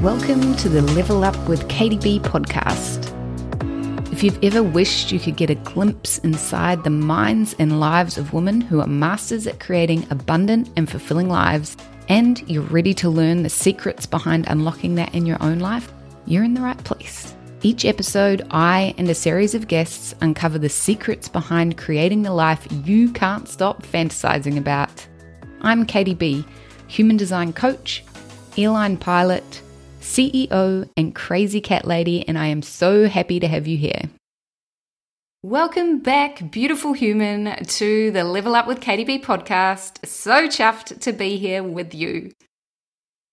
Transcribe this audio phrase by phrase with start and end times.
[0.00, 3.12] Welcome to the Level Up with Katie B podcast.
[4.12, 8.32] If you've ever wished you could get a glimpse inside the minds and lives of
[8.32, 11.76] women who are masters at creating abundant and fulfilling lives,
[12.08, 15.92] and you're ready to learn the secrets behind unlocking that in your own life,
[16.26, 17.34] you're in the right place.
[17.66, 22.64] Each episode, I and a series of guests uncover the secrets behind creating the life
[22.84, 25.04] you can't stop fantasizing about.
[25.62, 26.44] I'm Katie B,
[26.86, 28.04] human design coach,
[28.56, 29.62] airline pilot
[30.00, 34.02] CEO and crazy cat lady, and I am so happy to have you here.
[35.42, 40.06] Welcome back, beautiful human, to the Level Up with Katie B podcast.
[40.06, 42.30] So chuffed to be here with you.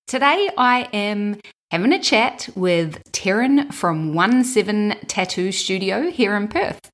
[0.08, 1.40] Today, I am
[1.74, 6.92] having a chat with Terryn from 1 7 Tattoo Studio here in Perth.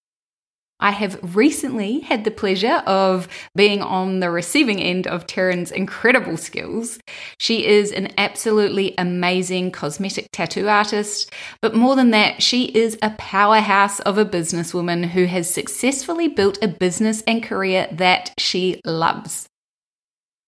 [0.79, 6.37] I have recently had the pleasure of being on the receiving end of Terryn's incredible
[6.37, 6.97] skills.
[7.41, 11.29] She is an absolutely amazing cosmetic tattoo artist,
[11.61, 16.57] but more than that, she is a powerhouse of a businesswoman who has successfully built
[16.63, 19.49] a business and career that she loves.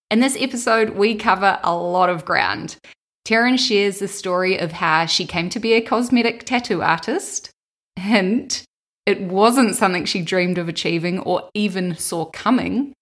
[0.10, 2.78] In this episode, we cover a lot of ground.
[3.25, 7.52] Terryn shares the story of how she came to be a cosmetic tattoo artist.
[7.95, 8.64] Hint,
[9.05, 12.94] it wasn't something she dreamed of achieving or even saw coming.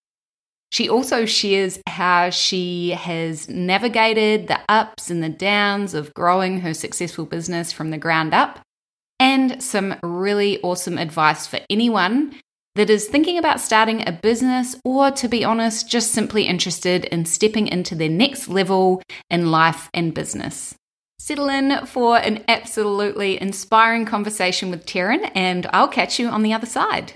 [0.72, 6.74] She also shares how she has navigated the ups and the downs of growing her
[6.74, 8.60] successful business from the ground up,
[9.20, 12.36] and some really awesome advice for anyone
[12.80, 17.26] that is thinking about starting a business or, to be honest, just simply interested in
[17.26, 20.74] stepping into their next level in life and business.
[21.20, 26.54] Settle in for an absolutely inspiring conversation with Terryn, and I'll catch you on the
[26.54, 27.12] other side.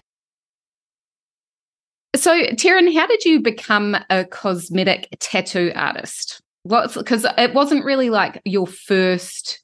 [2.14, 6.42] So, Terryn, how did you become a cosmetic tattoo artist?
[6.67, 9.62] Because it wasn't really like your first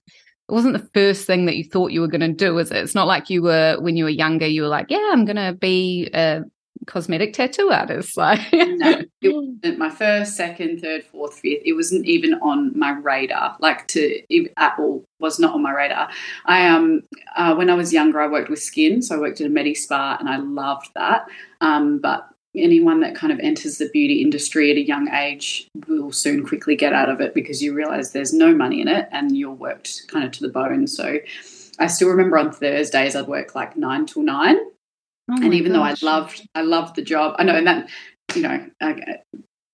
[0.50, 2.78] it wasn't the first thing that you thought you were going to do, is it?
[2.78, 4.48] It's not like you were when you were younger.
[4.48, 6.44] You were like, "Yeah, I'm going to be a
[6.90, 8.10] cosmetic tattoo artist.
[8.18, 11.62] Like, no, it wasn't my first, second, third, fourth, fifth.
[11.64, 13.56] It wasn't even on my radar.
[13.60, 14.22] Like to
[14.58, 16.10] at all was not on my radar.
[16.46, 17.04] I um
[17.36, 19.76] uh, when I was younger, I worked with skin, so I worked at a Medi
[19.76, 21.28] Spa, and I loved that.
[21.62, 22.28] Um, but
[22.62, 26.76] anyone that kind of enters the beauty industry at a young age will soon quickly
[26.76, 30.08] get out of it because you realize there's no money in it and you're worked
[30.08, 30.88] kind of to the bone.
[30.88, 31.20] So
[31.80, 34.58] I still remember on Thursdays I'd work like nine till nine
[35.30, 36.02] Oh and even gosh.
[36.02, 37.36] though I loved, I loved the job.
[37.38, 37.90] I know, and that,
[38.34, 39.20] you know, I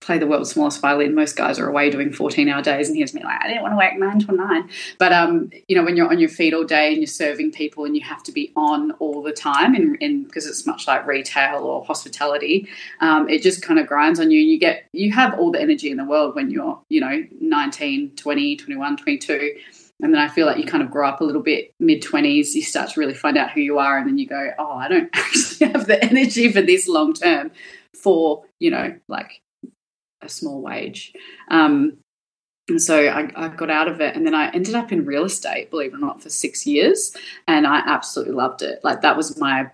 [0.05, 1.16] play the world's smallest violin.
[1.16, 2.88] Most guys are away doing 14 hour days.
[2.88, 4.69] And here's me like, I didn't want to work nine to nine.
[4.99, 7.85] But, um, you know, when you're on your feet all day and you're serving people
[7.85, 11.63] and you have to be on all the time and, because it's much like retail
[11.63, 12.67] or hospitality,
[13.01, 14.39] um, it just kind of grinds on you.
[14.39, 18.11] You get, you have all the energy in the world when you're, you know, 19,
[18.16, 19.55] 20, 21, 22
[20.01, 22.53] and then I feel like you kind of grow up a little bit mid 20s,
[22.53, 23.97] you start to really find out who you are.
[23.97, 27.51] And then you go, oh, I don't actually have the energy for this long term
[27.93, 29.41] for, you know, like
[30.25, 31.13] a small wage.
[31.49, 31.97] Um,
[32.67, 35.25] and so I, I, got out of it and then I ended up in real
[35.25, 37.15] estate, believe it or not, for six years.
[37.47, 38.83] And I absolutely loved it.
[38.83, 39.69] Like that was my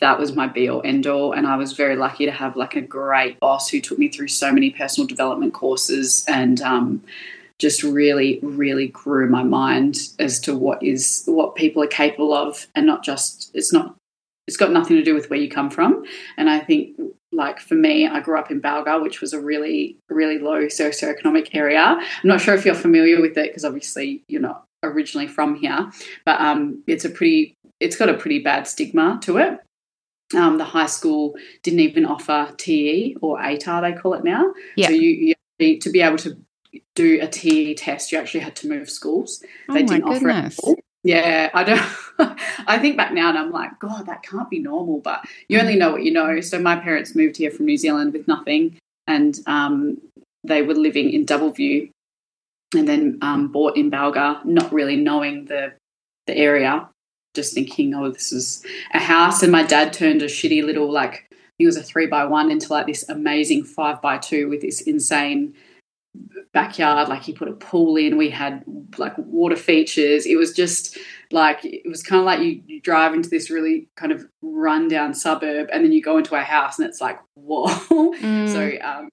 [0.00, 1.32] that was my be all end all.
[1.32, 4.28] And I was very lucky to have like a great boss who took me through
[4.28, 7.02] so many personal development courses and um,
[7.58, 12.66] just really, really grew my mind as to what is what people are capable of,
[12.74, 13.94] and not just it's not
[14.46, 16.04] it's got nothing to do with where you come from.
[16.36, 16.98] And I think,
[17.32, 21.54] like for me, I grew up in Balga, which was a really, really low socioeconomic
[21.54, 21.80] area.
[21.80, 25.90] I'm not sure if you're familiar with it because obviously you're not originally from here,
[26.24, 29.58] but um, it's a pretty, it's got a pretty bad stigma to it.
[30.34, 34.52] Um, the high school didn't even offer TE or ATAR, they call it now.
[34.76, 34.88] Yeah.
[34.88, 35.10] So you,
[35.58, 36.36] you to be able to
[36.94, 39.42] do a TE test, you actually had to move schools.
[39.68, 40.58] Oh they didn't goodness.
[40.58, 40.84] offer it.
[41.04, 41.82] Yeah, I don't.
[42.66, 45.00] I think back now and I'm like, God, that can't be normal.
[45.00, 46.40] But you only know what you know.
[46.40, 50.00] So my parents moved here from New Zealand with nothing, and um,
[50.44, 51.90] they were living in Doubleview,
[52.74, 55.72] and then um, bought in Balga, not really knowing the
[56.26, 56.88] the area,
[57.34, 58.64] just thinking, oh, this is
[58.94, 59.42] a house.
[59.42, 61.28] And my dad turned a shitty little like
[61.58, 64.82] he was a three by one into like this amazing five by two with this
[64.82, 65.54] insane
[66.52, 68.62] backyard like he put a pool in we had
[68.98, 70.98] like water features it was just
[71.30, 75.14] like it was kind of like you, you drive into this really kind of rundown
[75.14, 78.48] suburb and then you go into a house and it's like whoa mm.
[78.52, 79.08] so um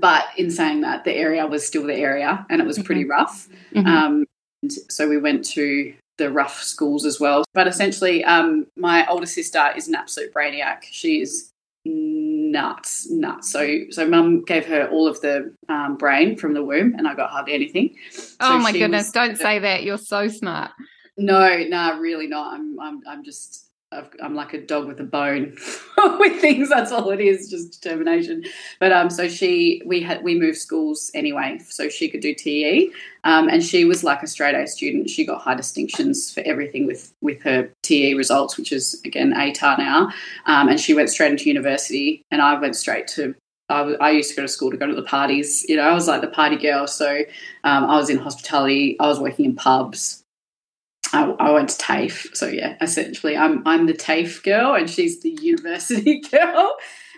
[0.00, 3.10] but in saying that the area was still the area and it was pretty mm-hmm.
[3.10, 3.86] rough mm-hmm.
[3.86, 4.24] um
[4.62, 7.44] and so we went to the rough schools as well.
[7.54, 10.82] But essentially, um, my older sister is an absolute brainiac.
[10.82, 11.52] She is
[11.88, 13.50] nuts, nuts.
[13.50, 17.14] So, so mum gave her all of the um, brain from the womb, and I
[17.14, 17.96] got hardly anything.
[18.40, 19.06] Oh my goodness!
[19.06, 19.82] Was, Don't say that.
[19.82, 20.72] You're so smart.
[21.16, 22.54] No, no, nah, really not.
[22.54, 25.56] I'm, I'm, I'm just I'm like a dog with a bone
[26.18, 26.68] with things.
[26.68, 28.44] That's all it is, just determination.
[28.80, 32.92] But um, so she, we had, we moved schools anyway, so she could do TE,
[33.24, 35.08] um, and she was like a straight A student.
[35.08, 39.78] She got high distinctions for everything with with her TE results, which is again ATAR
[39.78, 40.12] now.
[40.44, 43.34] Um, and she went straight into university, and I went straight to
[43.70, 45.64] I, used to go to school to go to the parties.
[45.68, 46.86] You know, I was like the party girl.
[46.86, 47.18] So
[47.64, 48.98] um, I was in hospitality.
[48.98, 50.17] I was working in pubs.
[51.12, 52.36] I, I, went to TAFE.
[52.36, 56.76] So yeah, essentially, I'm I'm the TAFE girl, and she's the university girl,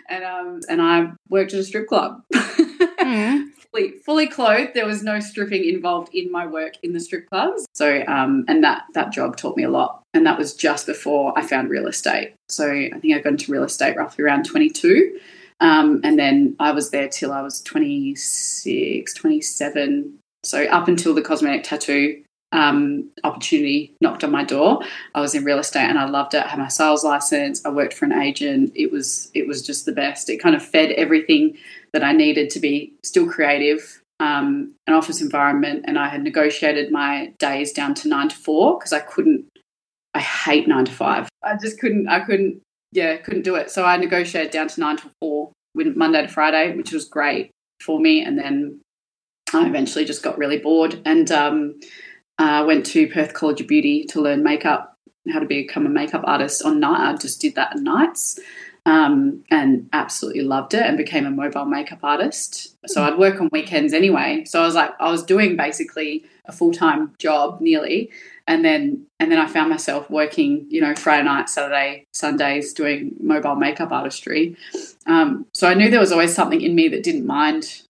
[0.09, 2.21] and um and I worked at a strip club.
[2.33, 3.49] Mm.
[3.71, 4.71] fully, fully clothed.
[4.73, 7.65] There was no stripping involved in my work in the strip clubs.
[7.73, 11.37] So um and that that job taught me a lot, and that was just before
[11.37, 12.33] I found real estate.
[12.49, 15.19] So I think I got into real estate roughly around 22.
[15.61, 20.17] Um, and then I was there till I was 26, 27.
[20.43, 24.81] So up until the cosmetic tattoo um, opportunity knocked on my door.
[25.15, 26.43] I was in real estate and I loved it.
[26.43, 27.65] I had my sales license.
[27.65, 28.71] I worked for an agent.
[28.75, 30.29] It was it was just the best.
[30.29, 31.57] It kind of fed everything
[31.93, 36.91] that I needed to be still creative, um, an office environment, and I had negotiated
[36.91, 39.45] my days down to nine to four because I couldn't.
[40.13, 41.29] I hate nine to five.
[41.43, 42.09] I just couldn't.
[42.09, 42.61] I couldn't.
[42.91, 43.71] Yeah, couldn't do it.
[43.71, 47.97] So I negotiated down to nine to four, Monday to Friday, which was great for
[47.97, 48.21] me.
[48.21, 48.81] And then
[49.53, 51.31] I eventually just got really bored and.
[51.31, 51.79] Um,
[52.37, 54.97] I uh, went to Perth College of Beauty to learn makeup,
[55.31, 57.13] how to become a makeup artist on night.
[57.13, 58.39] I just did that at nights
[58.85, 62.75] um, and absolutely loved it and became a mobile makeup artist.
[62.87, 64.43] So I'd work on weekends anyway.
[64.45, 68.09] So I was like, I was doing basically a full time job nearly.
[68.47, 73.15] And then, and then I found myself working, you know, Friday night, Saturday, Sundays, doing
[73.19, 74.57] mobile makeup artistry.
[75.05, 77.80] Um, so I knew there was always something in me that didn't mind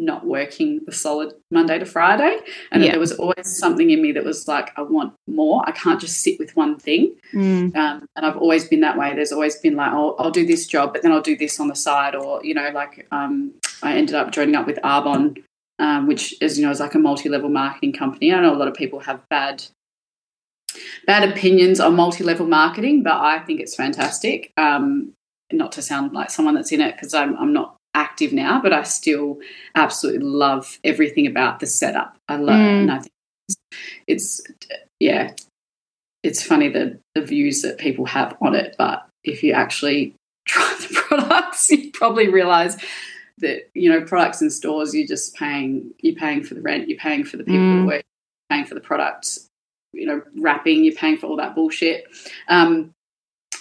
[0.00, 2.40] not working the solid Monday to Friday.
[2.72, 2.92] And yeah.
[2.92, 5.62] there was always something in me that was like, I want more.
[5.66, 7.14] I can't just sit with one thing.
[7.32, 7.76] Mm.
[7.76, 9.14] Um, and I've always been that way.
[9.14, 11.68] There's always been like, I'll, I'll, do this job, but then I'll do this on
[11.68, 12.14] the side.
[12.14, 13.52] Or, you know, like um,
[13.82, 15.42] I ended up joining up with Arbonne,
[15.78, 18.32] um, which, as you know, is like a multi level marketing company.
[18.32, 19.64] I know a lot of people have bad.
[21.04, 24.52] Bad opinions on multi level marketing, but I think it's fantastic.
[24.56, 25.14] Um,
[25.52, 28.72] not to sound like someone that's in it because I'm, I'm not active now, but
[28.72, 29.38] I still
[29.74, 32.16] absolutely love everything about the setup.
[32.28, 32.80] I love, mm.
[32.80, 33.12] and I think
[34.06, 34.40] it's,
[34.98, 35.34] yeah,
[36.22, 40.14] it's funny the the views that people have on it, but if you actually
[40.48, 42.76] try the products, you probably realize
[43.38, 46.98] that you know products in stores you're just paying you're paying for the rent, you're
[46.98, 47.80] paying for the people mm.
[47.80, 48.04] who work,
[48.50, 49.46] paying for the products,
[49.92, 52.04] you know, wrapping, you're paying for all that bullshit.
[52.48, 52.92] Um,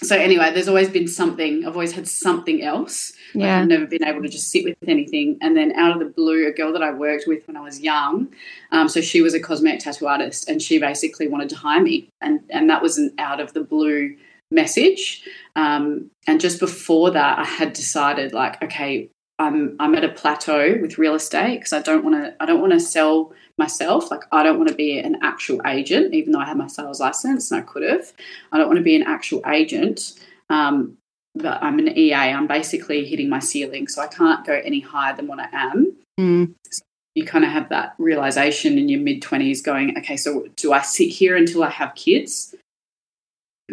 [0.01, 1.65] so anyway, there's always been something.
[1.65, 3.11] I've always had something else.
[3.33, 3.47] Yeah.
[3.47, 5.37] Like I've never been able to just sit with anything.
[5.41, 7.81] And then out of the blue, a girl that I worked with when I was
[7.81, 8.29] young,
[8.71, 12.09] um, so she was a cosmetic tattoo artist, and she basically wanted to hire me,
[12.21, 14.15] and and that was an out of the blue
[14.51, 15.27] message.
[15.55, 20.77] Um, and just before that, I had decided like, okay, I'm I'm at a plateau
[20.81, 24.09] with real estate because I don't want to I don't want to sell myself.
[24.09, 26.99] Like, I don't want to be an actual agent, even though I have my sales
[26.99, 28.11] license and I could have.
[28.51, 30.13] I don't want to be an actual agent.
[30.49, 30.97] Um,
[31.35, 32.13] but I'm an EA.
[32.13, 35.95] I'm basically hitting my ceiling, so I can't go any higher than what I am.
[36.19, 36.55] Mm.
[36.71, 36.81] So
[37.13, 40.81] you kind of have that realization in your mid 20s going, okay, so do I
[40.81, 42.55] sit here until I have kids?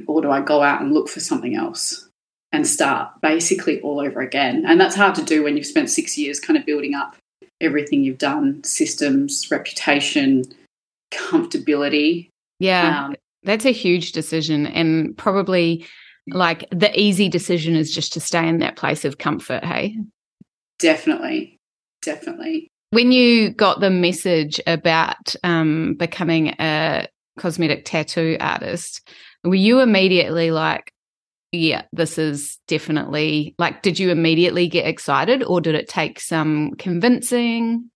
[0.06, 2.08] Or do I go out and look for something else
[2.52, 4.64] and start basically all over again?
[4.66, 7.16] And that's hard to do when you've spent six years kind of building up
[7.60, 10.44] everything you've done systems, reputation,
[11.10, 12.28] comfortability.
[12.58, 13.06] Yeah.
[13.06, 14.66] Um, that's a huge decision.
[14.66, 15.86] And probably
[16.28, 19.64] like the easy decision is just to stay in that place of comfort.
[19.64, 19.96] Hey?
[20.78, 21.56] Definitely.
[22.02, 22.68] Definitely.
[22.90, 27.08] When you got the message about um, becoming a
[27.38, 29.08] cosmetic tattoo artist,
[29.44, 30.92] were you immediately like,
[31.56, 36.72] yeah, this is definitely like, did you immediately get excited or did it take some
[36.78, 37.90] convincing?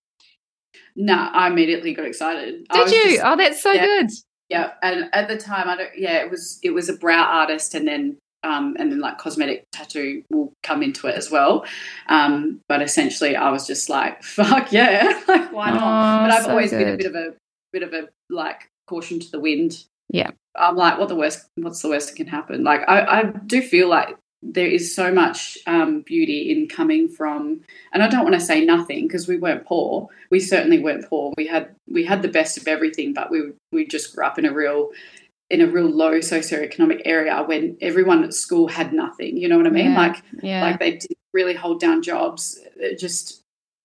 [0.97, 2.67] No, I immediately got excited.
[2.73, 3.02] Did you?
[3.11, 4.11] Just, oh, that's so yeah, good.
[4.49, 5.90] Yeah, and at the time, I don't.
[5.97, 9.64] Yeah, it was it was a brow artist, and then um, and then like cosmetic
[9.73, 11.64] tattoo will come into it as well.
[12.09, 15.83] Um, but essentially, I was just like, fuck yeah, like why not?
[15.83, 16.79] Oh, but I've so always good.
[16.79, 17.35] been a bit of a
[17.73, 20.31] bit of a like caution to the wind yeah.
[20.57, 21.47] I'm like, what the worst?
[21.57, 22.64] What's the worst that can happen?
[22.64, 27.61] Like, I, I do feel like there is so much um, beauty in coming from,
[27.93, 30.09] and I don't want to say nothing because we weren't poor.
[30.31, 31.33] We certainly weren't poor.
[31.37, 34.45] We had we had the best of everything, but we we just grew up in
[34.45, 34.90] a real
[35.50, 39.37] in a real low socioeconomic area when everyone at school had nothing.
[39.37, 39.93] You know what I mean?
[39.93, 40.62] Yeah, like yeah.
[40.62, 42.59] like they didn't really hold down jobs.
[42.76, 43.40] It just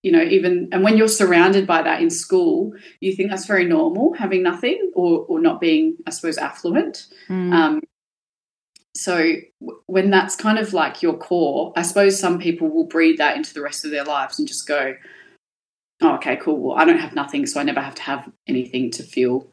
[0.06, 3.66] you know even and when you're surrounded by that in school, you think that's very
[3.66, 7.08] normal having nothing or or not being I suppose affluent.
[7.28, 7.52] Mm.
[7.52, 7.82] Um,
[8.94, 13.18] so w- when that's kind of like your core, I suppose some people will breed
[13.18, 14.94] that into the rest of their lives and just go,
[16.02, 16.60] oh, okay, cool.
[16.60, 19.48] Well, I don't have nothing, so I never have to have anything to feel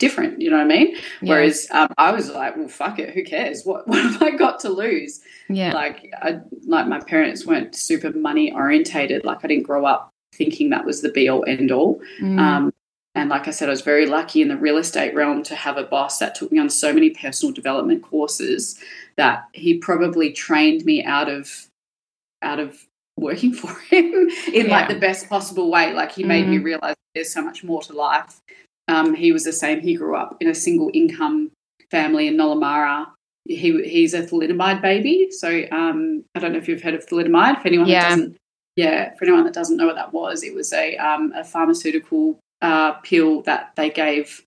[0.00, 0.40] different.
[0.40, 0.96] You know what I mean?
[1.22, 1.34] Yeah.
[1.34, 3.62] Whereas um, I was like, well, fuck it, who cares?
[3.64, 5.20] What what have I got to lose?
[5.48, 5.72] yeah.
[5.72, 9.24] Like, I, like my parents weren't super money orientated.
[9.24, 12.00] Like, I didn't grow up thinking that was the be all end all.
[12.20, 12.40] Mm.
[12.40, 12.74] Um,
[13.14, 15.76] and like I said, I was very lucky in the real estate realm to have
[15.76, 18.78] a boss that took me on so many personal development courses
[19.16, 21.66] that he probably trained me out of
[22.42, 25.92] out of working for him in like the best possible way.
[25.92, 26.64] Like he made me Mhm.
[26.64, 28.40] realize there's so much more to life.
[28.90, 29.80] Um, he was the same.
[29.80, 31.50] He grew up in a single income
[31.90, 33.06] family in Nollamara.
[33.44, 35.28] He he's a thalidomide baby.
[35.30, 37.60] So um, I don't know if you've heard of thalidomide.
[37.62, 38.02] For anyone Yeah.
[38.02, 38.36] that doesn't,
[38.76, 42.38] yeah, for anyone that doesn't know what that was, it was a um, a pharmaceutical
[42.62, 44.44] uh, pill that they gave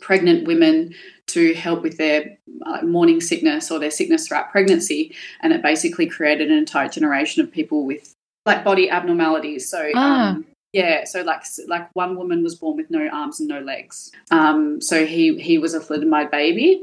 [0.00, 0.94] pregnant women
[1.26, 6.06] to help with their uh, morning sickness or their sickness throughout pregnancy, and it basically
[6.06, 8.14] created an entire generation of people with
[8.46, 9.68] like body abnormalities.
[9.68, 9.90] So.
[9.94, 10.30] Ah.
[10.30, 14.10] Um, yeah, so like like one woman was born with no arms and no legs.
[14.30, 16.82] Um, so he he was a thalidomide baby,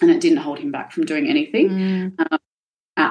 [0.00, 2.14] and it didn't hold him back from doing anything Mm.
[2.18, 2.39] at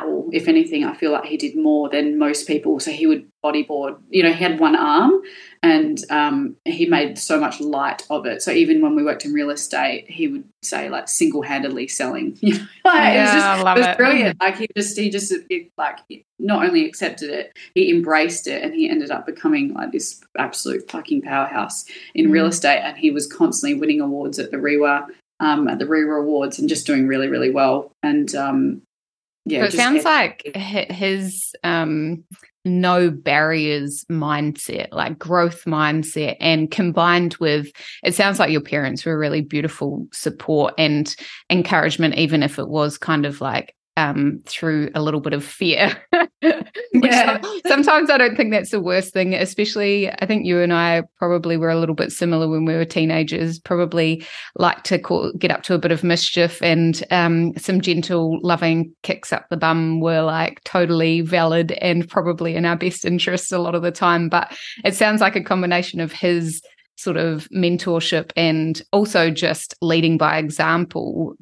[0.03, 0.29] all.
[0.31, 2.79] If anything, I feel like he did more than most people.
[2.79, 3.97] So he would bodyboard.
[4.09, 5.21] You know, he had one arm,
[5.63, 8.41] and um, he made so much light of it.
[8.41, 12.37] So even when we worked in real estate, he would say like single handedly selling.
[12.41, 13.97] You know, like, it was Yeah, just I love it was it.
[13.97, 14.41] brilliant.
[14.41, 15.99] Like he just he just it, like
[16.39, 20.89] not only accepted it, he embraced it, and he ended up becoming like this absolute
[20.89, 22.49] fucking powerhouse in real Mm.
[22.49, 22.79] estate.
[22.83, 25.07] And he was constantly winning awards at the REWA.
[25.41, 27.93] Um, at the REWA Awards and just doing really, really well.
[28.03, 28.81] And um,
[29.45, 32.23] yeah, So it sounds like his um,
[32.65, 37.71] no barriers mindset, like growth mindset, and combined with
[38.03, 41.15] it sounds like your parents were really beautiful support and
[41.49, 45.91] encouragement, even if it was kind of like um, through a little bit of fear.
[46.91, 47.39] Yeah.
[47.67, 51.55] sometimes I don't think that's the worst thing, especially I think you and I probably
[51.55, 54.25] were a little bit similar when we were teenagers, probably
[54.55, 58.93] like to call, get up to a bit of mischief and um, some gentle, loving
[59.03, 63.59] kicks up the bum were like totally valid and probably in our best interest a
[63.59, 64.27] lot of the time.
[64.27, 66.61] But it sounds like a combination of his
[66.97, 71.33] sort of mentorship and also just leading by example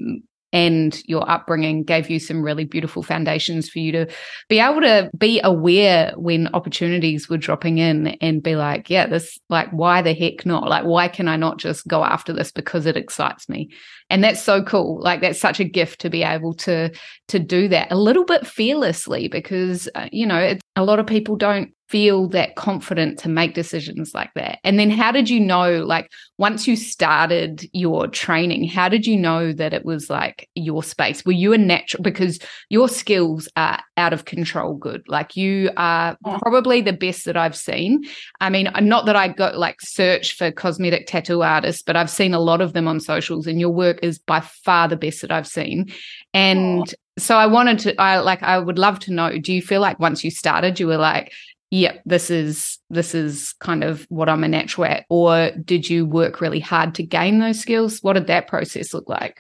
[0.54, 4.08] and your upbringing gave you some really beautiful foundations for you to
[4.48, 9.38] be able to be aware when opportunities were dropping in and be like, yeah, this,
[9.50, 10.70] like, why the heck not?
[10.70, 13.70] Like, why can I not just go after this because it excites me?
[14.10, 15.02] And that's so cool.
[15.02, 16.92] Like, that's such a gift to be able to,
[17.28, 21.36] to do that a little bit fearlessly because, uh, you know, a lot of people
[21.36, 24.60] don't feel that confident to make decisions like that.
[24.64, 29.16] And then how did you know, like, once you started your training, how did you
[29.16, 31.24] know that it was like your space?
[31.26, 32.40] Were you a natural, because
[32.70, 35.04] your skills are out of control good.
[35.08, 38.04] Like, you are probably the best that I've seen.
[38.42, 42.34] I mean, not that I go like search for cosmetic tattoo artists, but I've seen
[42.34, 45.32] a lot of them on socials, and your work is by far the best that
[45.32, 45.92] I've seen.
[46.34, 49.38] And so I wanted to, I like, I would love to know.
[49.40, 51.32] Do you feel like once you started, you were like,
[51.72, 56.06] "Yep, this is this is kind of what I'm a natural at," or did you
[56.06, 58.00] work really hard to gain those skills?
[58.02, 59.38] What did that process look like?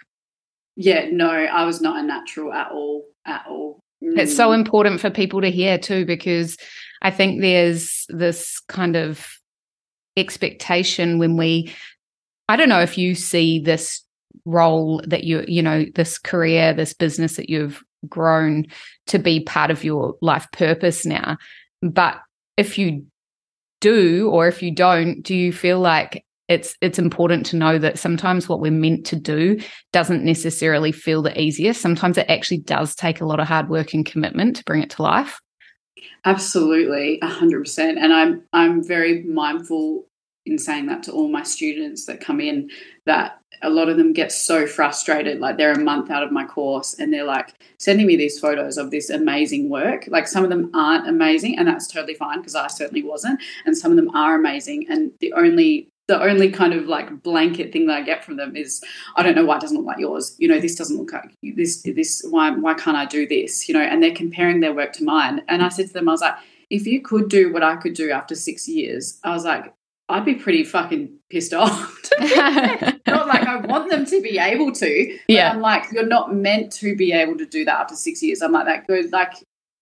[0.75, 3.79] Yeah, no, I was not a natural at all, at all.
[4.01, 4.55] It's so Mm.
[4.59, 6.55] important for people to hear too, because
[7.01, 9.27] I think there's this kind of
[10.17, 11.71] expectation when we,
[12.49, 14.03] I don't know if you see this
[14.45, 18.65] role that you, you know, this career, this business that you've grown
[19.07, 21.37] to be part of your life purpose now.
[21.81, 22.19] But
[22.57, 23.05] if you
[23.81, 27.99] do, or if you don't, do you feel like it's it's important to know that
[27.99, 29.59] sometimes what we're meant to do
[29.91, 31.81] doesn't necessarily feel the easiest.
[31.81, 34.89] Sometimes it actually does take a lot of hard work and commitment to bring it
[34.91, 35.39] to life.
[36.25, 37.97] Absolutely, hundred percent.
[37.97, 40.07] And I'm I'm very mindful
[40.45, 42.69] in saying that to all my students that come in
[43.05, 46.45] that a lot of them get so frustrated like they're a month out of my
[46.45, 50.49] course and they're like sending me these photos of this amazing work like some of
[50.49, 54.13] them aren't amazing and that's totally fine because I certainly wasn't and some of them
[54.15, 58.23] are amazing and the only the only kind of like blanket thing that I get
[58.23, 58.81] from them is,
[59.15, 60.35] I don't know why it doesn't look like yours.
[60.39, 61.83] You know, this doesn't look like this.
[61.83, 63.67] This why why can't I do this?
[63.67, 65.41] You know, and they're comparing their work to mine.
[65.49, 66.35] And I said to them, I was like,
[66.69, 69.73] if you could do what I could do after six years, I was like,
[70.09, 72.01] I'd be pretty fucking pissed off.
[72.19, 75.17] not like I want them to be able to.
[75.27, 75.51] yeah.
[75.51, 78.41] I'm like, you're not meant to be able to do that after six years.
[78.41, 79.11] I'm like, that good.
[79.11, 79.33] Like,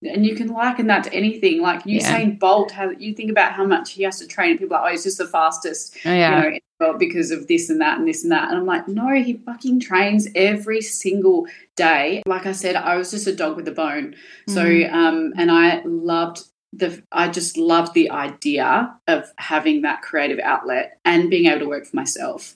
[0.02, 1.62] and you can liken that to anything.
[1.62, 2.36] Like Usain yeah.
[2.40, 4.90] Bolt, how you think about how much he has to train, and people are like,
[4.90, 6.46] oh, he's just the fastest, oh, yeah.
[6.46, 8.50] you know, because of this and that and this and that.
[8.50, 12.22] And I'm like, no, he fucking trains every single day.
[12.26, 14.16] Like I said, I was just a dog with a bone.
[14.48, 14.92] So, mm.
[14.92, 16.44] um, and I loved
[16.76, 21.68] the I just loved the idea of having that creative outlet and being able to
[21.68, 22.56] work for myself.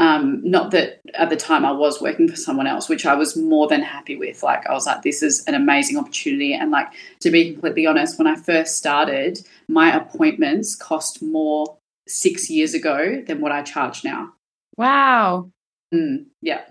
[0.00, 3.36] Um, not that at the time I was working for someone else, which I was
[3.36, 4.42] more than happy with.
[4.42, 6.52] Like I was like, this is an amazing opportunity.
[6.52, 6.88] And like
[7.20, 13.22] to be completely honest, when I first started, my appointments cost more six years ago
[13.26, 14.32] than what I charge now.
[14.76, 15.50] Wow.
[15.94, 16.62] Mm, yeah.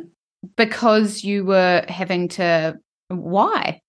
[0.57, 3.79] Because you were having to why?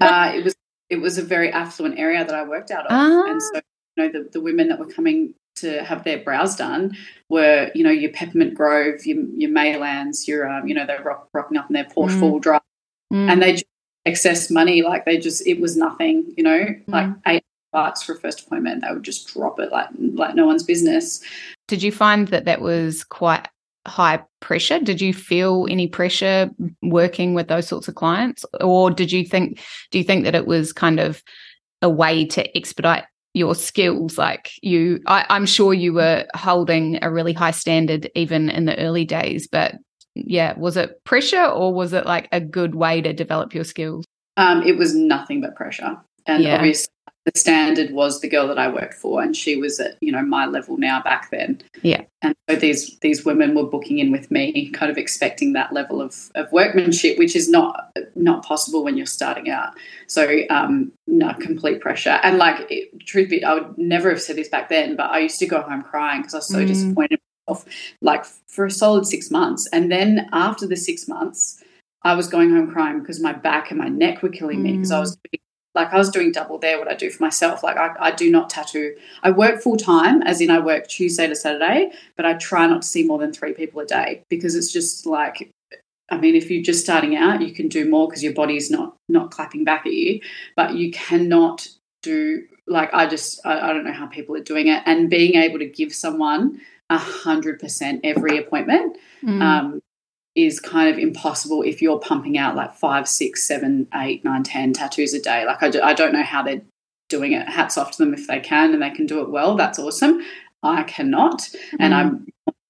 [0.00, 0.54] uh, it was
[0.90, 2.92] it was a very affluent area that I worked out of.
[2.92, 3.24] Ah.
[3.30, 3.60] And so,
[3.96, 6.96] you know, the, the women that were coming to have their brows done
[7.28, 11.28] were, you know, your Peppermint Grove, your, your Maylands, your, um, you know, they're rock,
[11.32, 12.20] rocking up in their Porsche mm.
[12.20, 12.60] full drive.
[13.12, 13.30] Mm.
[13.30, 13.64] And they just
[14.04, 14.82] excess money.
[14.82, 16.82] Like they just, it was nothing, you know, mm.
[16.86, 18.82] like eight bucks for a first appointment.
[18.82, 21.20] They would just drop it like, like no one's business.
[21.66, 23.48] Did you find that that was quite
[23.86, 24.80] high pressure?
[24.80, 26.50] Did you feel any pressure
[26.82, 28.44] working with those sorts of clients?
[28.60, 31.22] Or did you think, do you think that it was kind of
[31.82, 33.04] a way to expedite
[33.34, 34.18] your skills?
[34.18, 38.78] Like you, I, I'm sure you were holding a really high standard even in the
[38.78, 39.74] early days, but
[40.14, 44.04] yeah, was it pressure or was it like a good way to develop your skills?
[44.36, 45.96] Um, it was nothing but pressure.
[46.26, 46.56] And yeah.
[46.56, 46.92] obviously,
[47.32, 50.22] the standard was the girl that I worked for, and she was at you know
[50.22, 51.60] my level now back then.
[51.82, 55.72] Yeah, and so these these women were booking in with me, kind of expecting that
[55.72, 59.74] level of, of workmanship, which is not not possible when you're starting out.
[60.06, 64.36] So um, no, complete pressure, and like it, truth be, I would never have said
[64.36, 66.66] this back then, but I used to go home crying because I was so mm.
[66.66, 67.20] disappointed.
[67.46, 67.66] Myself,
[68.02, 71.62] like for a solid six months, and then after the six months.
[72.04, 74.92] I was going home crying because my back and my neck were killing me because
[74.92, 75.40] I was mm.
[75.78, 77.62] Like I was doing double there what I do for myself.
[77.62, 78.96] Like I, I do not tattoo.
[79.22, 82.82] I work full time, as in I work Tuesday to Saturday, but I try not
[82.82, 85.50] to see more than three people a day because it's just like
[86.10, 88.96] I mean, if you're just starting out, you can do more because your body's not
[89.08, 90.20] not clapping back at you,
[90.56, 91.68] but you cannot
[92.02, 95.36] do like I just I, I don't know how people are doing it and being
[95.36, 96.60] able to give someone
[96.90, 98.98] a hundred percent every appointment.
[99.22, 99.42] Mm.
[99.42, 99.82] Um,
[100.38, 104.72] is kind of impossible if you're pumping out like five, six, seven, eight, nine, ten
[104.72, 105.44] tattoos a day.
[105.44, 106.62] Like I, do, I don't know how they're
[107.08, 107.48] doing it.
[107.48, 109.56] Hats off to them if they can and they can do it well.
[109.56, 110.20] That's awesome.
[110.62, 111.76] I cannot, mm-hmm.
[111.80, 112.10] and I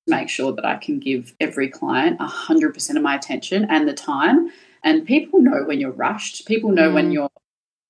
[0.06, 3.92] make sure that I can give every client hundred percent of my attention and the
[3.92, 4.50] time.
[4.82, 6.46] And people know when you're rushed.
[6.46, 6.94] People know mm.
[6.94, 7.30] when you're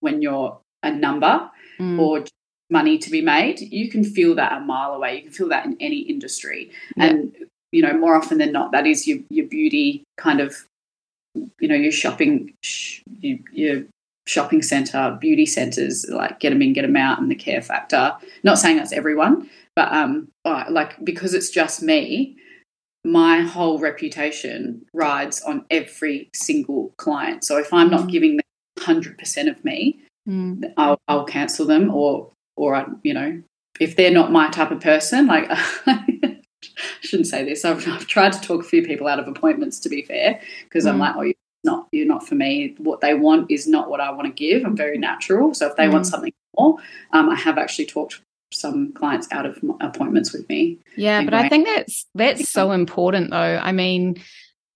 [0.00, 1.98] when you're a number mm.
[2.00, 2.24] or
[2.70, 3.60] money to be made.
[3.60, 5.16] You can feel that a mile away.
[5.16, 6.70] You can feel that in any industry.
[6.96, 7.04] Yeah.
[7.04, 7.36] And
[7.72, 10.56] you know, more often than not, that is your your beauty kind of,
[11.60, 12.54] you know, your shopping,
[13.20, 13.82] your, your
[14.26, 18.14] shopping center, beauty centers, like get them in, get them out, and the care factor.
[18.42, 22.36] Not saying that's everyone, but um, like because it's just me,
[23.04, 27.44] my whole reputation rides on every single client.
[27.44, 28.12] So if I'm not mm.
[28.12, 28.44] giving them
[28.78, 30.62] hundred percent of me, mm.
[30.76, 33.42] I'll, I'll cancel them, or or I, you know,
[33.80, 35.50] if they're not my type of person, like
[37.00, 37.64] shouldn't say this.
[37.64, 40.84] I've, I've, tried to talk a few people out of appointments, to be fair, because
[40.84, 40.90] mm.
[40.90, 42.74] I'm like, oh, you're not, you're not for me.
[42.78, 44.64] What they want is not what I want to give.
[44.64, 45.54] I'm very natural.
[45.54, 45.92] So if they mm.
[45.92, 46.76] want something more,
[47.12, 48.20] um, I have actually talked
[48.52, 50.78] some clients out of appointments with me.
[50.96, 53.36] Yeah, but I think that's that's so important, though.
[53.62, 54.16] I mean,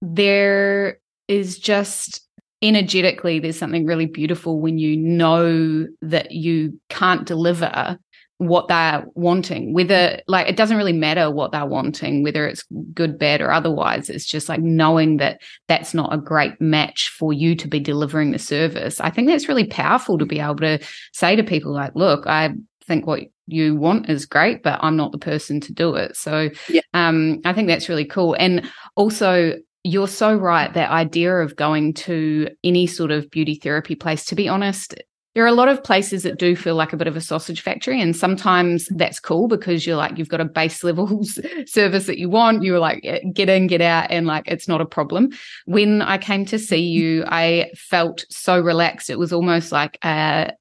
[0.02, 2.20] there is just
[2.60, 7.98] energetically there's something really beautiful when you know that you can't deliver
[8.48, 13.18] what they're wanting whether like it doesn't really matter what they're wanting whether it's good
[13.18, 14.08] bad or otherwise.
[14.08, 18.32] It's just like knowing that that's not a great match for you to be delivering
[18.32, 19.00] the service.
[19.00, 20.78] I think that's really powerful to be able to
[21.12, 22.52] say to people like look i
[22.86, 26.16] think what you want is great but i'm not the person to do it.
[26.16, 26.82] So yeah.
[26.94, 28.34] um i think that's really cool.
[28.38, 33.94] And also you're so right that idea of going to any sort of beauty therapy
[33.94, 34.94] place to be honest
[35.34, 37.62] there are a lot of places that do feel like a bit of a sausage
[37.62, 38.00] factory.
[38.00, 41.24] And sometimes that's cool because you're like, you've got a base level
[41.66, 42.62] service that you want.
[42.62, 45.30] You're like, get in, get out, and like, it's not a problem.
[45.64, 49.08] When I came to see you, I felt so relaxed.
[49.08, 50.52] It was almost like a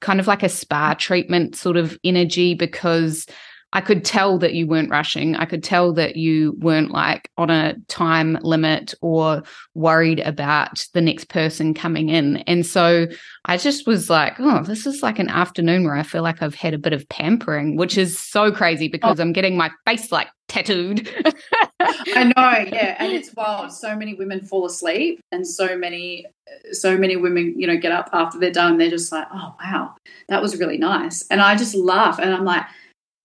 [0.00, 3.26] kind of like a spa treatment sort of energy because
[3.72, 5.34] I could tell that you weren't rushing.
[5.36, 9.42] I could tell that you weren't like on a time limit or
[9.74, 12.38] worried about the next person coming in.
[12.38, 13.06] And so
[13.46, 16.54] I just was like, oh, this is like an afternoon where I feel like I've
[16.54, 19.22] had a bit of pampering, which is so crazy because oh.
[19.22, 21.08] I'm getting my face like tattooed.
[21.80, 23.72] I know, yeah, and it's wild.
[23.72, 26.26] So many women fall asleep, and so many,
[26.72, 28.78] so many women, you know, get up after they're done.
[28.78, 29.94] They're just like, oh wow,
[30.28, 32.64] that was really nice, and I just laugh, and I'm like,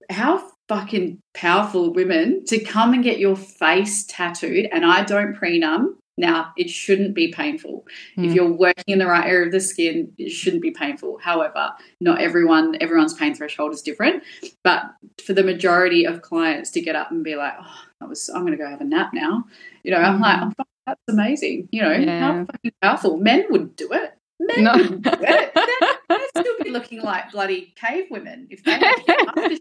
[0.09, 5.95] how fucking powerful women to come and get your face tattooed, and I don't prenum.
[6.19, 7.85] Now, it shouldn't be painful.
[8.17, 8.25] Mm.
[8.25, 8.35] If hmm.
[8.35, 11.19] you're working in the right area of the skin, it shouldn't be painful.
[11.21, 11.69] However,
[12.01, 14.23] not everyone, everyone's pain threshold is different.
[14.63, 14.85] But
[15.23, 18.41] for the majority of clients to get up and be like, oh, I was, I'm
[18.41, 19.45] going to go have a nap now.
[19.83, 21.69] You know, I'm like, oh, that's amazing.
[21.71, 22.19] You know, yeah.
[22.19, 23.17] how fucking powerful.
[23.17, 24.13] Men wouldn't do it.
[24.39, 24.71] Men no.
[24.71, 25.53] wouldn't do it.
[25.53, 28.79] They'd, they'd still be looking like bloody cave women if they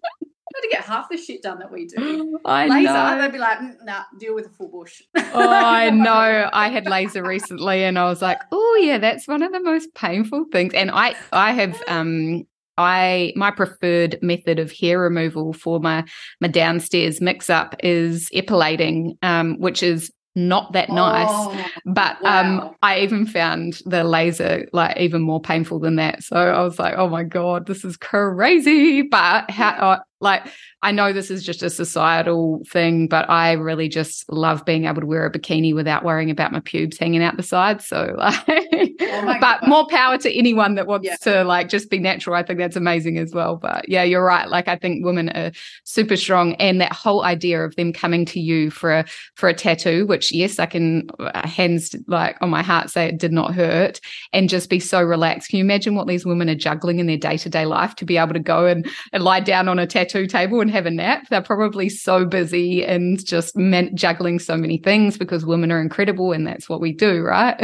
[0.57, 2.39] had to get half the shit done that we do.
[2.45, 3.19] I laser, know.
[3.21, 5.03] they'd be like, mm, nah, deal with a full bush.
[5.17, 6.51] oh, I know.
[6.53, 9.95] I had laser recently and I was like, oh yeah, that's one of the most
[9.95, 10.75] painful things.
[10.75, 12.45] And I I have um
[12.79, 16.05] I my preferred method of hair removal for my
[16.41, 21.29] my downstairs mix up is epilating, um, which is not that nice.
[21.31, 22.69] Oh, but um, wow.
[22.69, 26.23] um, I even found the laser like even more painful than that.
[26.23, 29.01] So I was like, oh my god, this is crazy.
[29.01, 30.47] But how uh, like
[30.83, 35.01] I know this is just a societal thing, but I really just love being able
[35.01, 37.83] to wear a bikini without worrying about my pubes hanging out the side.
[37.83, 39.69] So like oh but God.
[39.69, 41.17] more power to anyone that wants yeah.
[41.23, 42.37] to like just be natural.
[42.37, 43.57] I think that's amazing as well.
[43.57, 44.49] But yeah, you're right.
[44.49, 45.53] Like I think women are
[45.85, 49.55] super strong and that whole idea of them coming to you for a for a
[49.55, 53.55] tattoo, which yes, I can uh, hands like on my heart say it did not
[53.55, 54.01] hurt
[54.33, 55.51] and just be so relaxed.
[55.51, 58.35] Can you imagine what these women are juggling in their day-to-day life to be able
[58.35, 61.29] to go and, and lie down on a tattoo tattoo table and have a nap.
[61.29, 66.33] They're probably so busy and just meant juggling so many things because women are incredible
[66.33, 67.61] and that's what we do, right?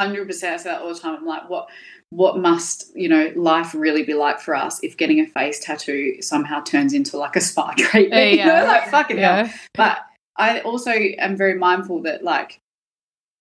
[0.00, 0.54] hundred percent.
[0.54, 1.16] I say that all the time.
[1.16, 1.68] I'm like, what
[2.10, 6.20] what must you know life really be like for us if getting a face tattoo
[6.20, 8.34] somehow turns into like a spa treatment?
[8.34, 9.44] Yeah, you know, like fucking yeah.
[9.44, 9.58] hell.
[9.74, 9.98] But
[10.36, 12.60] I also am very mindful that like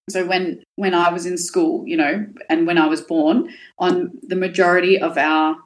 [0.10, 4.12] so when when I was in school, you know, and when I was born, on
[4.22, 5.58] the majority of our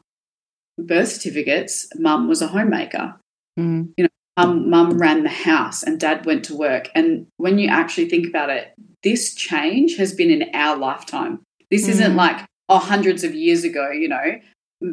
[0.87, 3.15] birth certificates, mum was a homemaker.
[3.59, 3.93] Mm.
[3.97, 6.89] You know, mum, mum ran the house and dad went to work.
[6.95, 11.41] And when you actually think about it, this change has been in our lifetime.
[11.71, 11.89] This mm.
[11.89, 14.39] isn't like, oh, hundreds of years ago, you know,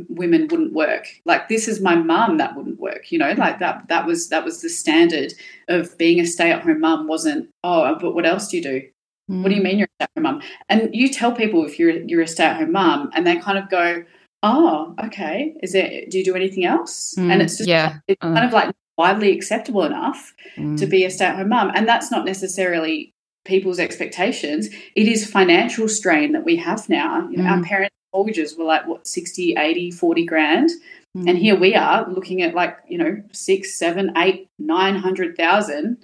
[0.08, 1.06] women wouldn't work.
[1.24, 4.44] Like this is my mum that wouldn't work, you know, like that that was that
[4.44, 5.32] was the standard
[5.68, 8.82] of being a stay-at-home mum wasn't, oh, but what else do you do?
[9.30, 9.42] Mm.
[9.42, 9.64] What do you mm.
[9.64, 10.42] mean you're a stay-at-home mum?
[10.68, 14.04] And you tell people if you're you're a stay-at-home mum and they kind of go,
[14.42, 15.54] oh, okay.
[15.62, 16.10] Is it?
[16.10, 17.14] Do you do anything else?
[17.16, 20.78] Mm, and it's just yeah, it's uh, kind of like widely acceptable enough mm.
[20.78, 23.12] to be a stay-at-home mum, and that's not necessarily
[23.44, 24.68] people's expectations.
[24.94, 27.28] It is financial strain that we have now.
[27.28, 27.58] You know, mm.
[27.58, 30.70] our parents' mortgages were like what 60, 80, 40 grand.
[31.16, 31.30] Mm.
[31.30, 35.98] And here we are looking at like, you know, six, seven, eight, nine hundred thousand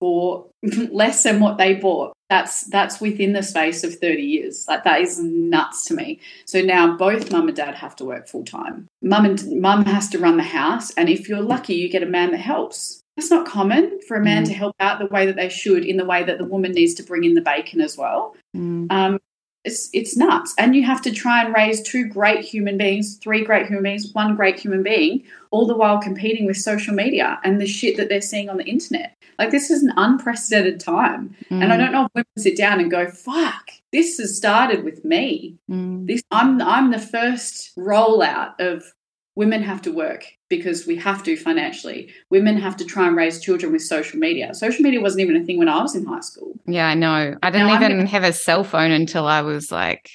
[0.00, 0.46] for
[0.90, 2.12] less than what they bought.
[2.34, 4.66] That's that's within the space of 30 years.
[4.66, 6.18] Like that is nuts to me.
[6.46, 8.88] So now both mum and dad have to work full time.
[9.02, 12.06] Mum and mum has to run the house, and if you're lucky, you get a
[12.06, 13.02] man that helps.
[13.16, 14.46] That's not common for a man mm.
[14.48, 16.94] to help out the way that they should, in the way that the woman needs
[16.94, 18.34] to bring in the bacon as well.
[18.56, 18.90] Mm.
[18.90, 19.20] Um,
[19.64, 23.44] it's it's nuts, and you have to try and raise two great human beings, three
[23.44, 27.60] great human beings, one great human being, all the while competing with social media and
[27.60, 29.16] the shit that they're seeing on the internet.
[29.38, 31.34] Like this is an unprecedented time.
[31.50, 31.62] Mm.
[31.62, 31.78] And I mm.
[31.78, 35.56] don't know if women sit down and go, fuck, this has started with me.
[35.70, 36.06] Mm.
[36.06, 38.84] This I'm I'm the first rollout of
[39.36, 42.12] women have to work because we have to financially.
[42.30, 44.54] Women have to try and raise children with social media.
[44.54, 46.52] Social media wasn't even a thing when I was in high school.
[46.66, 47.36] Yeah, I know.
[47.42, 48.06] I didn't now, even gonna...
[48.06, 50.10] have a cell phone until I was like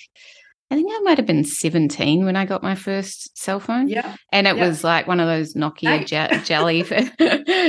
[0.71, 3.87] I think I might have been 17 when I got my first cell phone.
[3.87, 4.15] Yeah.
[4.31, 4.67] And it yeah.
[4.67, 6.83] was like one of those Nokia je- jelly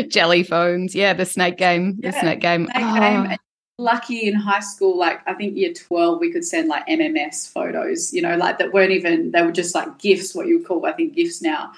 [0.08, 0.94] jelly phones.
[0.94, 1.96] Yeah, the snake game.
[2.00, 2.66] The yeah, snake game.
[2.66, 3.00] Snake oh.
[3.00, 3.36] game.
[3.80, 8.12] Lucky in high school, like I think year 12, we could send like MMS photos,
[8.12, 10.84] you know, like that weren't even, they were just like gifts, what you would call,
[10.84, 11.72] I think, gifts now,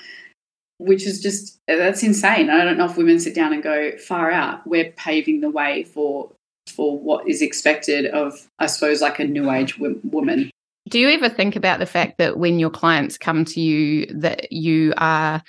[0.78, 2.50] which is just, that's insane.
[2.50, 4.66] I don't know if women sit down and go far out.
[4.66, 6.32] We're paving the way for
[6.68, 10.50] for what is expected of, I suppose, like a new age w- woman.
[10.88, 14.52] Do you ever think about the fact that when your clients come to you, that
[14.52, 15.42] you are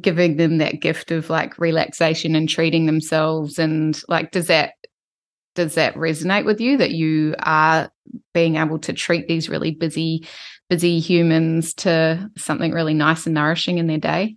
[0.00, 4.74] giving them that gift of like relaxation and treating themselves, and like, does that
[5.54, 7.90] does that resonate with you that you are
[8.32, 10.26] being able to treat these really busy
[10.68, 14.36] busy humans to something really nice and nourishing in their day?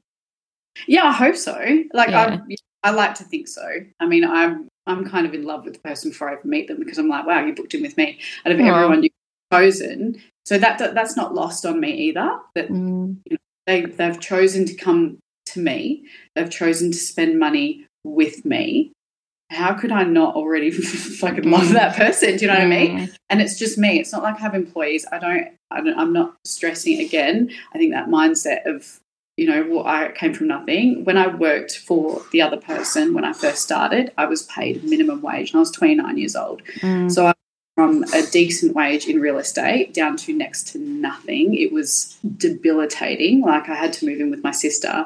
[0.88, 1.58] Yeah, I hope so.
[1.94, 2.40] Like yeah.
[2.84, 3.68] I, I like to think so.
[4.00, 6.68] I mean, I'm I'm kind of in love with the person before I ever meet
[6.68, 9.12] them because I'm like, wow, you booked in with me out of everyone you've
[9.52, 10.22] chosen.
[10.46, 12.40] So that, that, that's not lost on me either.
[12.56, 13.18] That mm.
[13.26, 16.06] you know, they they've chosen to come to me.
[16.36, 18.94] They've chosen to spend money with me.
[19.50, 22.36] How could I not already fucking love that person?
[22.36, 23.12] Do you know what I mean?
[23.30, 24.00] And it's just me.
[24.00, 25.06] It's not like I have employees.
[25.12, 25.48] I don't.
[25.70, 27.52] I don't I'm not stressing again.
[27.74, 29.00] I think that mindset of
[29.38, 31.06] you know, well, I came from nothing.
[31.06, 35.22] When I worked for the other person when I first started, I was paid minimum
[35.22, 36.64] wage and I was 29 years old.
[36.82, 37.12] Mm.
[37.12, 37.34] So I
[37.78, 41.54] from a decent wage in real estate down to next to nothing.
[41.54, 43.42] It was debilitating.
[43.42, 45.06] Like I had to move in with my sister,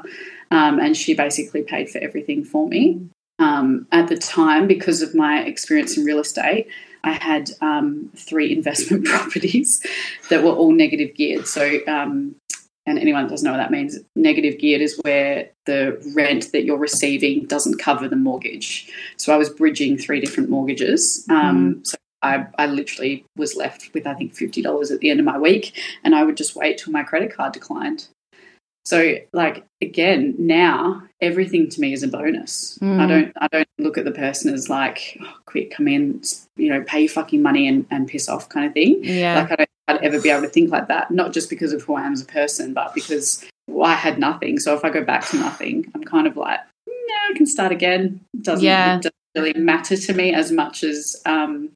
[0.51, 3.09] um, and she basically paid for everything for me.
[3.41, 6.67] Um, at the time, because of my experience in real estate,
[7.03, 9.83] I had um, three investment properties
[10.29, 11.47] that were all negative geared.
[11.47, 12.35] So, um,
[12.85, 16.65] and anyone that doesn't know what that means, negative geared is where the rent that
[16.65, 18.91] you're receiving doesn't cover the mortgage.
[19.17, 21.25] So I was bridging three different mortgages.
[21.29, 21.85] Mm.
[21.85, 25.25] So I, I literally was left with I think fifty dollars at the end of
[25.25, 28.07] my week, and I would just wait till my credit card declined.
[28.85, 32.77] So, like again, now everything to me is a bonus.
[32.81, 32.99] Mm.
[32.99, 36.21] I don't I don't look at the person as like, oh, quick, come in,
[36.55, 38.99] you know, pay your fucking money and, and piss off kind of thing.
[39.03, 39.41] Yeah.
[39.41, 41.83] Like I don't I'd ever be able to think like that, not just because of
[41.83, 44.59] who I am as a person, but because well, I had nothing.
[44.59, 47.71] So if I go back to nothing, I'm kind of like, yeah, I can start
[47.71, 48.21] again.
[48.33, 48.95] It doesn't, yeah.
[48.95, 51.69] it doesn't really matter to me as much as um,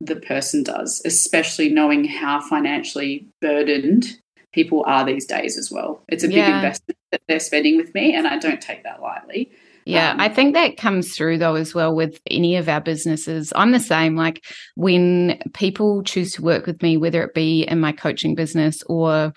[0.00, 4.18] the person does, especially knowing how financially burdened
[4.52, 6.02] people are these days as well.
[6.08, 6.56] It's a big yeah.
[6.56, 9.50] investment that they're spending with me, and I don't take that lightly.
[9.88, 13.54] Yeah, um, I think that comes through though as well with any of our businesses.
[13.56, 14.16] I'm the same.
[14.16, 14.44] Like
[14.76, 19.32] when people choose to work with me, whether it be in my coaching business or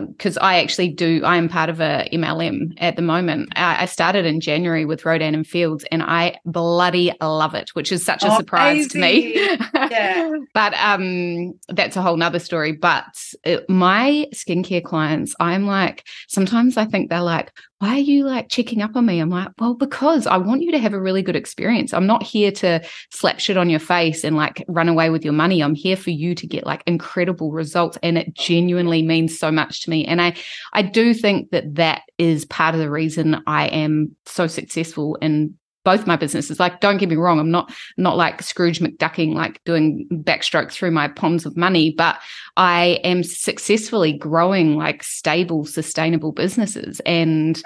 [0.00, 3.50] because uh, I actually do, I am part of a MLM at the moment.
[3.56, 7.92] I, I, started in January with Rodan and Fields, and I bloody love it, which
[7.92, 9.34] is such a oh, surprise to me.
[9.34, 10.30] Yeah.
[10.54, 12.72] but um, that's a whole nother story.
[12.72, 13.04] But
[13.44, 17.52] it, uh, my skincare clients, I'm like, sometimes I think they're like,
[17.84, 19.20] why are you like checking up on me?
[19.20, 21.92] I'm like, well, because I want you to have a really good experience.
[21.92, 25.34] I'm not here to slap shit on your face and like run away with your
[25.34, 25.62] money.
[25.62, 27.98] I'm here for you to get like incredible results.
[28.02, 30.06] And it genuinely means so much to me.
[30.06, 30.34] And I,
[30.72, 35.54] I do think that that is part of the reason I am so successful in
[35.84, 36.58] both my businesses.
[36.58, 40.90] Like, don't get me wrong, I'm not not like Scrooge McDucking, like doing backstroke through
[40.90, 42.18] my ponds of money, but
[42.56, 47.00] I am successfully growing like stable, sustainable businesses.
[47.00, 47.62] And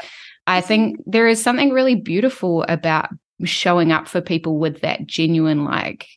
[0.47, 3.11] I think there is something really beautiful about
[3.45, 6.09] showing up for people with that genuine like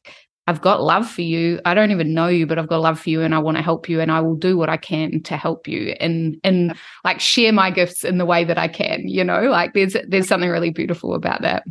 [0.48, 1.62] I've got love for you.
[1.66, 3.64] I don't even know you, but I've got love for you and I want to
[3.64, 7.20] help you and I will do what I can to help you and and like
[7.20, 9.44] share my gifts in the way that I can, you know?
[9.44, 11.64] Like there's there's something really beautiful about that.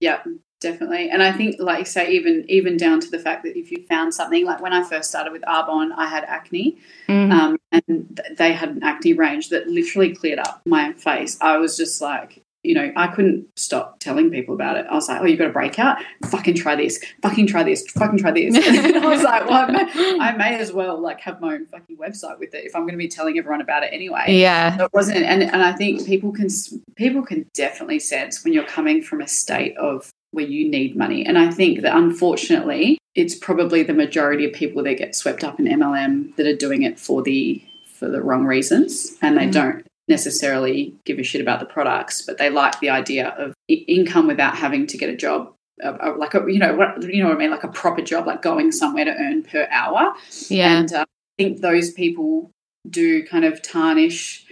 [0.00, 0.22] Yeah,
[0.60, 1.10] definitely.
[1.10, 3.84] And I think, like you say, even even down to the fact that if you
[3.88, 6.78] found something like when I first started with Arbonne, I had acne,
[7.08, 7.32] mm-hmm.
[7.32, 11.38] um, and th- they had an acne range that literally cleared up my face.
[11.40, 14.86] I was just like, you know, I couldn't stop telling people about it.
[14.90, 15.98] I was like, oh, you've got a breakout?
[16.26, 16.98] Fucking try this.
[17.20, 17.86] Fucking try this.
[17.90, 18.56] Fucking try this.
[18.74, 21.66] And I was like, well, I may, I may, as well like have my own
[21.66, 24.24] fucking website with it if I'm going to be telling everyone about it anyway.
[24.28, 24.76] Yeah.
[24.78, 26.48] So it wasn't, and, and I think people can,
[26.96, 31.24] people can definitely sense when you're coming from a state of where you need money.
[31.24, 35.60] And I think that unfortunately, it's probably the majority of people that get swept up
[35.60, 37.62] in MLM that are doing it for the,
[37.94, 39.52] for the wrong reasons and they mm.
[39.52, 44.26] don't necessarily give a shit about the products, but they like the idea of income
[44.26, 45.52] without having to get a job.
[45.82, 47.50] Like a you know what you know what I mean?
[47.50, 50.14] Like a proper job like going somewhere to earn per hour.
[50.48, 50.78] Yeah.
[50.78, 52.50] And uh, I think those people
[52.88, 54.46] do kind of tarnish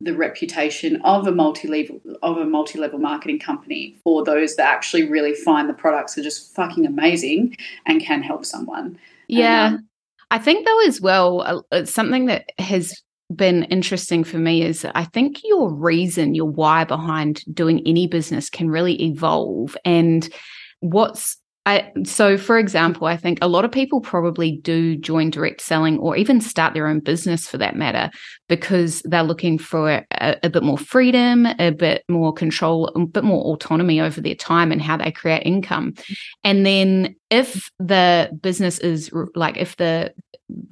[0.00, 5.34] the reputation of a multi-level of a multi-level marketing company for those that actually really
[5.34, 7.54] find the products are just fucking amazing
[7.84, 8.98] and can help someone.
[9.28, 9.66] Yeah.
[9.66, 9.86] and, um,
[10.30, 13.02] I think though as well, uh, it's something that has
[13.34, 18.50] been interesting for me is I think your reason, your why behind doing any business
[18.50, 19.76] can really evolve.
[19.84, 20.28] And
[20.80, 25.60] what's I, so, for example, I think a lot of people probably do join direct
[25.60, 28.10] selling or even start their own business for that matter
[28.48, 33.24] because they're looking for a, a, bit more freedom, a bit more control, a bit
[33.24, 35.92] more autonomy over their time and how they create income.
[36.44, 40.14] And then if the business is like, if the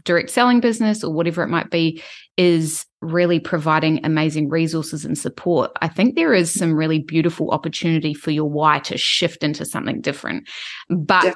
[0.05, 2.03] direct selling business or whatever it might be
[2.37, 8.15] is really providing amazing resources and support, I think there is some really beautiful opportunity
[8.15, 10.49] for your why to shift into something different.
[10.89, 11.35] But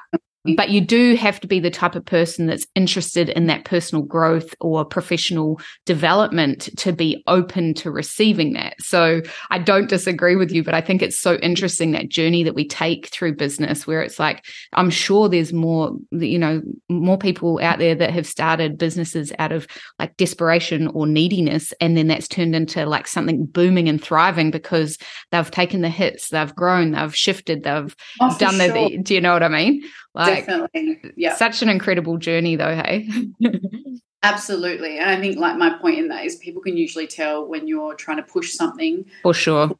[0.56, 4.02] but you do have to be the type of person that's interested in that personal
[4.02, 8.74] growth or professional development to be open to receiving that.
[8.80, 12.56] So I don't disagree with you, but I think it's so interesting that journey that
[12.56, 17.60] we take through business where it's like, I'm sure there's more, you know, more people
[17.62, 19.68] out there that have started businesses out of
[20.00, 21.72] like desperation or neediness.
[21.80, 24.98] And then that's turned into like something booming and thriving because
[25.30, 28.72] they've taken the hits, they've grown, they've shifted, they've oh, done sure.
[28.72, 29.82] the, do you know what I mean?
[30.14, 31.00] Like, Definitely.
[31.16, 31.34] Yeah.
[31.36, 33.08] Such an incredible journey, though, hey?
[34.22, 34.98] Absolutely.
[34.98, 37.94] And I think, like, my point in that is people can usually tell when you're
[37.94, 39.06] trying to push something.
[39.22, 39.70] For sure.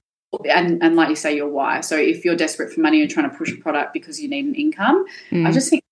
[0.50, 1.82] And, and like you say, your why.
[1.82, 4.46] So if you're desperate for money and trying to push a product because you need
[4.46, 5.46] an income, mm.
[5.46, 5.82] I just think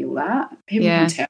[0.00, 0.56] feel that.
[0.66, 1.00] People yeah.
[1.00, 1.26] can tell.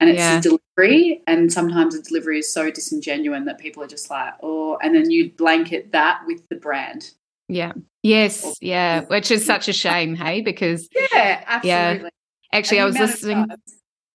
[0.00, 0.40] And it's yeah.
[0.40, 1.22] delivery.
[1.26, 5.10] And sometimes the delivery is so disingenuous that people are just like, oh, and then
[5.10, 7.10] you blanket that with the brand.
[7.48, 7.72] Yeah.
[8.02, 8.56] Yes.
[8.60, 9.04] Yeah.
[9.06, 10.40] Which is such a shame, hey?
[10.40, 12.04] Because yeah, absolutely.
[12.04, 12.08] Yeah.
[12.52, 13.46] Actually, I was listening.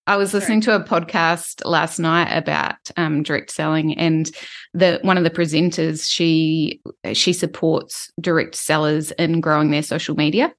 [0.06, 4.30] I was listening to a podcast last night about um, direct selling, and
[4.74, 6.82] the one of the presenters she
[7.14, 10.54] she supports direct sellers in growing their social media,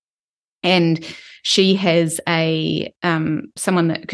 [0.65, 1.05] and
[1.43, 4.11] she has a um, someone that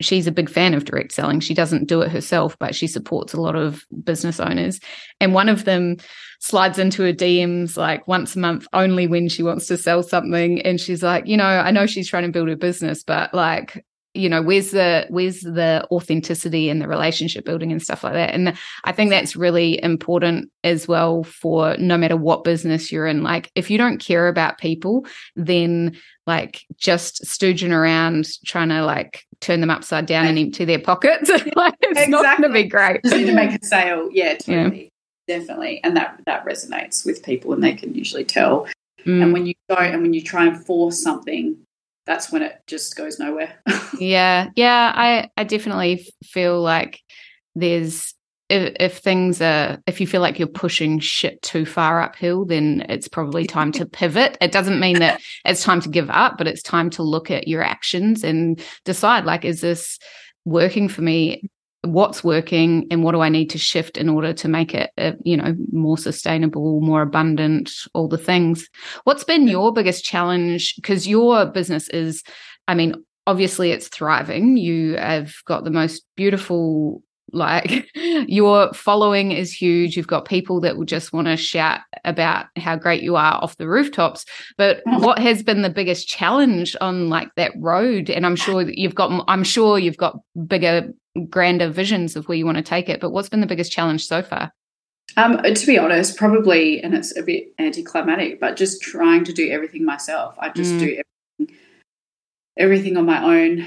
[0.00, 1.38] she's a big fan of direct selling.
[1.40, 4.80] She doesn't do it herself, but she supports a lot of business owners.
[5.20, 5.98] And one of them
[6.40, 10.62] slides into her DMs like once a month, only when she wants to sell something.
[10.62, 13.84] And she's like, you know, I know she's trying to build a business, but like
[14.14, 18.34] you know where's the where's the authenticity and the relationship building and stuff like that.
[18.34, 23.22] And i think that's really important as well for no matter what business you're in.
[23.22, 25.96] Like if you don't care about people then
[26.26, 31.28] like just stooging around trying to like turn them upside down and empty their pockets
[31.56, 32.10] like it's exactly.
[32.10, 33.02] not going to be great.
[33.04, 34.08] Just need to make a sale.
[34.12, 34.92] Yeah totally.
[35.26, 35.38] Yeah.
[35.38, 35.80] definitely.
[35.84, 38.66] And that that resonates with people and they can usually tell.
[39.06, 39.22] Mm.
[39.22, 41.56] and when you don't and when you try and force something
[42.10, 43.62] that's when it just goes nowhere.
[44.00, 47.00] yeah, yeah, I I definitely feel like
[47.54, 48.14] there's
[48.48, 52.84] if, if, things are if you feel like you're pushing shit too far uphill then
[52.88, 56.48] it's probably time to pivot it doesn't mean that it's time to give up but
[56.48, 59.98] it's time to look at your actions and decide like is this
[60.44, 61.48] working for me
[61.82, 65.12] what's working and what do I need to shift in order to make it, uh,
[65.24, 68.68] you know, more sustainable, more abundant, all the things.
[69.04, 70.74] What's been your biggest challenge?
[70.76, 72.22] Because your business is,
[72.68, 72.94] I mean,
[73.26, 74.56] obviously it's thriving.
[74.56, 80.76] You have got the most beautiful like your following is huge you've got people that
[80.76, 84.24] will just want to shout about how great you are off the rooftops
[84.58, 88.78] but what has been the biggest challenge on like that road and i'm sure that
[88.78, 90.92] you've got i'm sure you've got bigger
[91.28, 93.00] grander visions of where you want to take it.
[93.00, 94.52] But what's been the biggest challenge so far?
[95.16, 99.50] Um, to be honest, probably, and it's a bit anticlimactic, but just trying to do
[99.50, 100.36] everything myself.
[100.38, 100.78] I just mm.
[100.78, 101.02] do
[101.38, 101.58] everything,
[102.56, 103.66] everything on my own,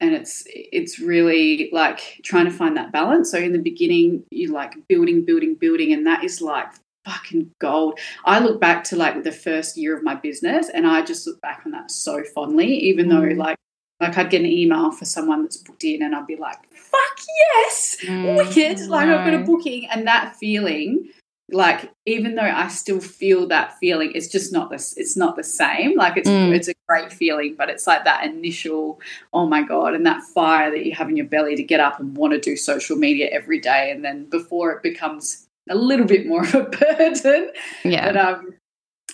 [0.00, 3.30] and it's it's really like trying to find that balance.
[3.30, 6.68] So in the beginning, you like building, building, building, and that is like
[7.06, 7.98] fucking gold.
[8.26, 11.40] I look back to like the first year of my business, and I just look
[11.40, 13.10] back on that so fondly, even mm.
[13.10, 13.56] though like
[14.00, 16.58] like I'd get an email for someone that's booked in, and I'd be like,
[16.94, 17.26] "Fuck
[17.56, 19.18] yes, mm, wicked!" Like no.
[19.18, 21.08] I've got a booking, and that feeling,
[21.50, 24.96] like even though I still feel that feeling, it's just not this.
[24.96, 25.96] It's not the same.
[25.96, 26.54] Like it's mm.
[26.54, 29.00] it's a great feeling, but it's like that initial,
[29.32, 32.00] oh my god, and that fire that you have in your belly to get up
[32.00, 36.06] and want to do social media every day, and then before it becomes a little
[36.06, 37.50] bit more of a burden.
[37.84, 38.12] Yeah.
[38.12, 38.54] But um,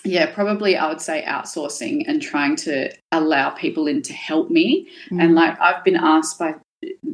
[0.03, 4.89] yeah, probably I would say outsourcing and trying to allow people in to help me.
[5.11, 5.23] Mm.
[5.23, 6.55] And like I've been asked by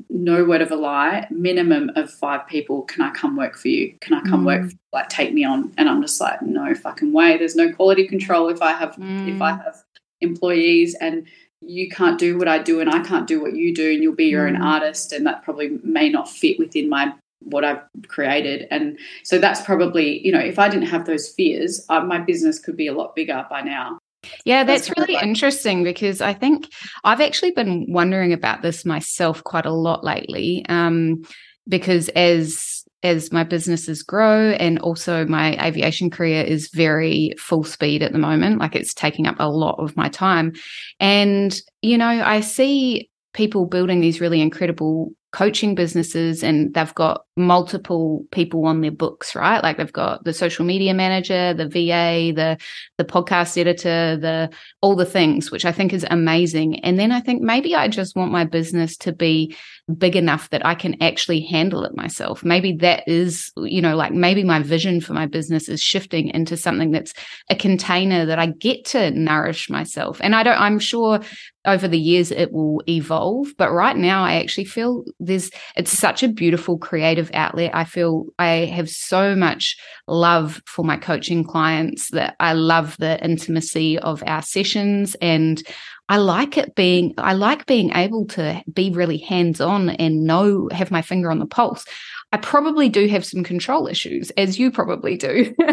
[0.10, 3.96] no word of a lie, minimum of five people, can I come work for you?
[4.02, 4.46] Can I come mm.
[4.46, 5.74] work, like take me on?
[5.78, 7.38] And I'm just like, no fucking way.
[7.38, 9.34] There's no quality control if I have mm.
[9.34, 9.64] if I mm.
[9.64, 9.84] have
[10.22, 11.28] employees and
[11.62, 14.16] you can't do what I do and I can't do what you do and you'll
[14.16, 14.64] be your own mm.
[14.64, 18.68] artist and that probably may not fit within my what I've created.
[18.72, 22.60] And so that's probably, you know, if I didn't have those fears, uh, my business
[22.60, 24.00] could be a lot bigger by now.
[24.46, 26.68] Yeah, that's, that's really like- interesting because I think
[27.04, 30.66] I've actually been wondering about this myself quite a lot lately.
[30.70, 31.24] Um,
[31.68, 38.02] because as as my businesses grow and also my aviation career is very full speed
[38.02, 40.52] at the moment like it's taking up a lot of my time
[41.00, 47.26] and you know i see people building these really incredible coaching businesses and they've got
[47.36, 49.62] multiple people on their books right?
[49.62, 52.58] Like they've got the social media manager the va the
[52.98, 54.50] the podcast editor the
[54.82, 56.80] all the things which i think is amazing.
[56.84, 59.56] And then i think maybe i just want my business to be
[59.98, 62.44] big enough that i can actually handle it myself.
[62.44, 66.58] Maybe that is you know like maybe my vision for my business is shifting into
[66.58, 67.14] something that's
[67.50, 70.20] a container that i get to nourish myself.
[70.22, 71.22] And i don't i'm sure
[71.66, 76.24] over the years it will evolve but right now i actually feel there's it's such
[76.24, 77.72] a beautiful creative outlet.
[77.74, 79.78] I feel i have so much
[80.08, 85.64] love for my coaching clients that i love the intimacy of our sessions and
[86.10, 90.70] I like it being, I like being able to be really hands on and know,
[90.72, 91.86] have my finger on the pulse.
[92.32, 95.54] I probably do have some control issues, as you probably do.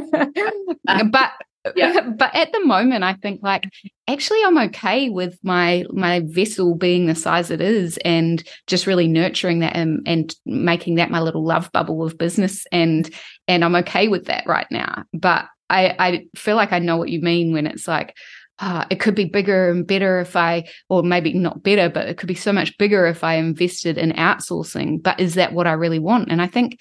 [0.86, 1.32] Uh, but
[1.76, 2.00] yeah.
[2.16, 3.64] but at the moment i think like
[4.08, 9.08] actually i'm okay with my my vessel being the size it is and just really
[9.08, 13.10] nurturing that and, and making that my little love bubble of business and
[13.48, 17.08] and i'm okay with that right now but i i feel like i know what
[17.08, 18.14] you mean when it's like
[18.60, 22.18] uh, it could be bigger and better if I, or maybe not better, but it
[22.18, 25.02] could be so much bigger if I invested in outsourcing.
[25.02, 26.30] But is that what I really want?
[26.30, 26.80] And I think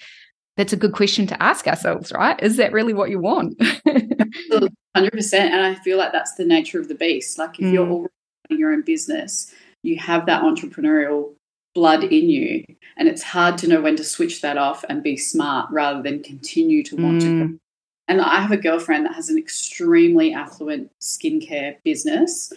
[0.56, 2.40] that's a good question to ask ourselves, right?
[2.42, 3.58] Is that really what you want?
[3.58, 4.74] 100%.
[4.96, 7.38] And I feel like that's the nature of the beast.
[7.38, 7.72] Like if mm.
[7.72, 8.14] you're already
[8.48, 9.52] running your own business,
[9.82, 11.34] you have that entrepreneurial
[11.74, 12.64] blood in you.
[12.96, 16.22] And it's hard to know when to switch that off and be smart rather than
[16.22, 17.48] continue to want mm.
[17.48, 17.60] to.
[18.08, 22.52] And I have a girlfriend that has an extremely affluent skincare business.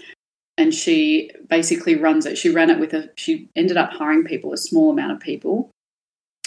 [0.57, 2.37] And she basically runs it.
[2.37, 5.69] She ran it with a, she ended up hiring people, a small amount of people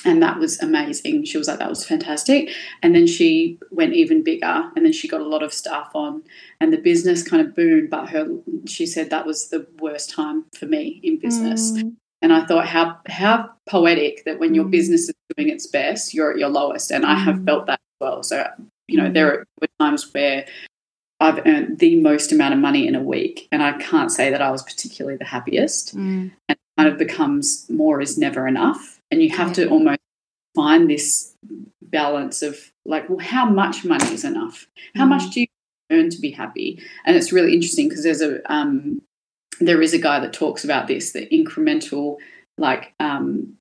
[0.05, 1.25] and that was amazing.
[1.25, 2.51] She was like, that was fantastic.
[2.83, 6.23] And then she went even bigger, and then she got a lot of staff on,
[6.61, 7.91] and the business kind of boomed.
[7.91, 8.29] But her,
[8.67, 11.73] she said that was the worst time for me in business.
[11.73, 11.95] Mm.
[12.23, 14.71] And I thought, how how poetic that when your mm.
[14.71, 16.91] business is doing its best, you're at your lowest.
[16.91, 17.47] And I have mm.
[17.47, 18.23] felt that as well.
[18.23, 18.47] So
[18.91, 20.47] you know, there were times where
[21.21, 24.41] I've earned the most amount of money in a week, and I can't say that
[24.41, 25.97] I was particularly the happiest.
[25.97, 26.33] Mm.
[26.49, 29.65] And kind of becomes more is never enough and you have yeah.
[29.65, 30.01] to almost
[30.55, 31.35] find this
[31.83, 35.11] balance of like well how much money is enough how mm.
[35.11, 35.47] much do you
[35.91, 39.03] earn to be happy and it's really interesting because there's a um,
[39.61, 42.17] there is a guy that talks about this the incremental
[42.57, 43.55] like um,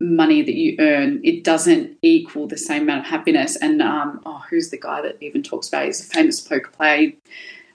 [0.00, 4.42] money that you earn it doesn't equal the same amount of happiness and um, oh
[4.48, 5.86] who's the guy that even talks about it?
[5.86, 7.12] he's a famous poker player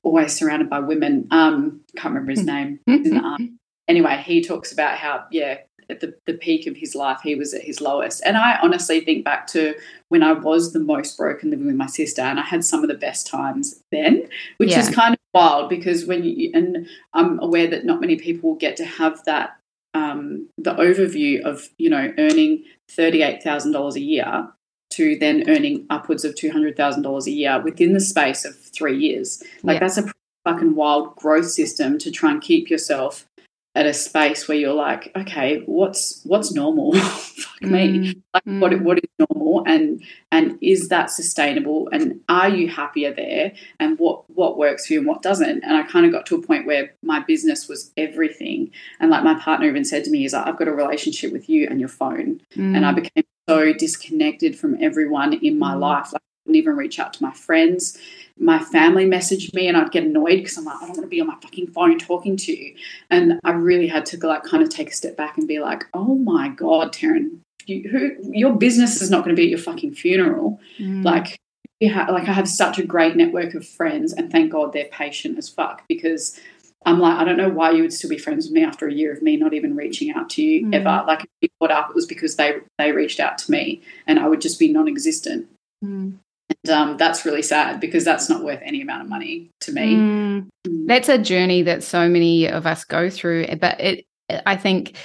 [0.03, 2.45] always surrounded by women um can't remember his hmm.
[2.47, 5.57] name hmm, hmm, um, anyway he talks about how yeah
[5.91, 8.21] at the, the peak of his life, he was at his lowest.
[8.25, 9.75] And I honestly think back to
[10.07, 12.87] when I was the most broken living with my sister, and I had some of
[12.87, 14.27] the best times then,
[14.57, 14.79] which yeah.
[14.79, 18.77] is kind of wild because when you, and I'm aware that not many people get
[18.77, 19.57] to have that,
[19.93, 24.47] um, the overview of, you know, earning $38,000 a year
[24.91, 29.41] to then earning upwards of $200,000 a year within the space of three years.
[29.63, 29.79] Like yeah.
[29.79, 30.11] that's a
[30.43, 33.27] fucking wild growth system to try and keep yourself
[33.73, 36.93] at a space where you're like, okay, what's what's normal?
[36.93, 37.99] Fuck me.
[37.99, 38.59] Mm, like mm.
[38.59, 41.87] what what is normal and and is that sustainable?
[41.93, 43.53] And are you happier there?
[43.79, 45.63] And what what works for you and what doesn't?
[45.63, 48.71] And I kind of got to a point where my business was everything.
[48.99, 51.47] And like my partner even said to me, is like, I've got a relationship with
[51.47, 52.41] you and your phone.
[52.55, 52.75] Mm.
[52.75, 55.79] And I became so disconnected from everyone in my mm.
[55.79, 56.11] life.
[56.11, 57.97] Like I couldn't even reach out to my friends
[58.41, 61.07] my family messaged me and I'd get annoyed because I'm like, I don't want to
[61.07, 62.75] be on my fucking phone talking to you.
[63.09, 65.85] And I really had to like kind of take a step back and be like,
[65.93, 67.37] oh my God, Terryn,
[67.67, 70.59] you, who, your business is not going to be at your fucking funeral.
[70.79, 71.05] Mm.
[71.05, 71.39] Like,
[71.79, 75.37] yeah, like I have such a great network of friends and thank God they're patient
[75.37, 76.39] as fuck because
[76.83, 78.93] I'm like, I don't know why you would still be friends with me after a
[78.93, 80.73] year of me not even reaching out to you mm.
[80.73, 81.05] ever.
[81.05, 84.17] Like, if we caught up, it was because they they reached out to me, and
[84.17, 85.47] I would just be non-existent.
[85.85, 86.17] Mm.
[86.63, 89.95] And um, that's really sad because that's not worth any amount of money to me.
[89.95, 90.49] Mm,
[90.87, 94.05] that's a journey that so many of us go through, but it.
[94.45, 94.95] I think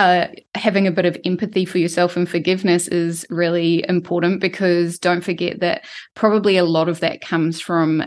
[0.00, 0.26] uh,
[0.56, 5.60] having a bit of empathy for yourself and forgiveness is really important because don't forget
[5.60, 5.84] that
[6.16, 8.02] probably a lot of that comes from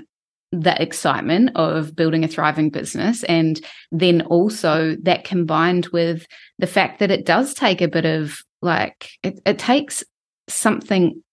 [0.52, 6.26] the excitement of building a thriving business and then also that combined with
[6.60, 10.04] the fact that it does take a bit of like it, it takes
[10.48, 11.24] something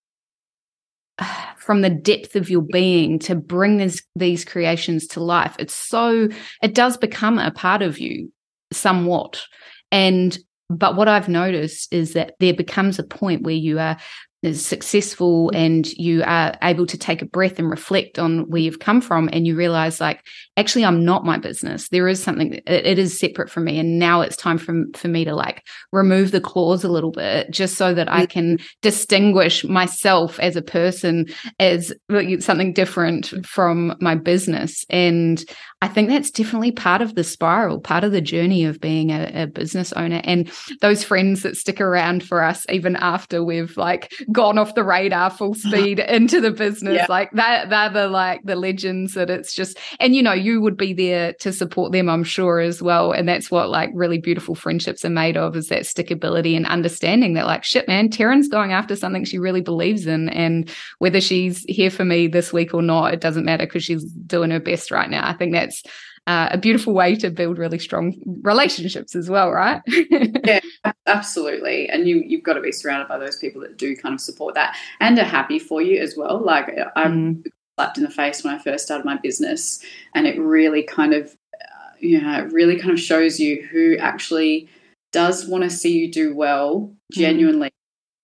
[1.62, 5.56] from the depth of your being to bring these these creations to life.
[5.58, 6.28] It's so
[6.62, 8.32] it does become a part of you
[8.72, 9.42] somewhat.
[9.90, 10.36] And
[10.70, 13.98] but what i've noticed is that there becomes a point where you are
[14.43, 15.62] is successful mm-hmm.
[15.62, 19.28] and you are able to take a breath and reflect on where you've come from
[19.32, 20.24] and you realize like
[20.57, 21.88] actually i'm not my business.
[21.88, 23.78] There is something it, it is separate from me.
[23.78, 27.51] And now it's time for, for me to like remove the claws a little bit
[27.51, 28.66] just so that i can mm-hmm.
[28.80, 31.26] distinguish myself as a person
[31.59, 31.93] as
[32.40, 33.43] something different mm-hmm.
[33.43, 34.84] from my business.
[34.90, 35.43] And
[35.80, 39.43] I think that's definitely part of the spiral, part of the journey of being a,
[39.43, 40.20] a, business owner.
[40.22, 44.84] And those friends that stick around for us even after we've like gone off the
[44.84, 46.96] radar full speed into the business.
[46.96, 47.06] Yeah.
[47.08, 50.76] Like that, they're the like the legends that it's just, and you know, you would
[50.76, 53.12] be there to support them, I'm sure as well.
[53.12, 57.34] And that's what like really beautiful friendships are made of is that stickability and understanding
[57.34, 60.28] that like, shit, man, Terryn's going after something she really believes in.
[60.30, 64.04] And whether she's here for me this week or not, it doesn't matter because she's
[64.04, 65.28] doing her best right now.
[65.28, 65.82] I think that's
[66.26, 69.82] uh, a beautiful way to build really strong relationships as well, right?
[70.44, 70.60] yeah,
[71.06, 71.88] absolutely.
[71.88, 74.54] And you you've got to be surrounded by those people that do kind of support
[74.54, 76.40] that and are happy for you as well.
[76.42, 77.46] Like I'm mm.
[77.76, 81.36] slapped in the face when I first started my business, and it really kind of
[81.54, 84.68] uh, you know it really kind of shows you who actually
[85.10, 87.16] does want to see you do well mm.
[87.16, 87.72] genuinely mm.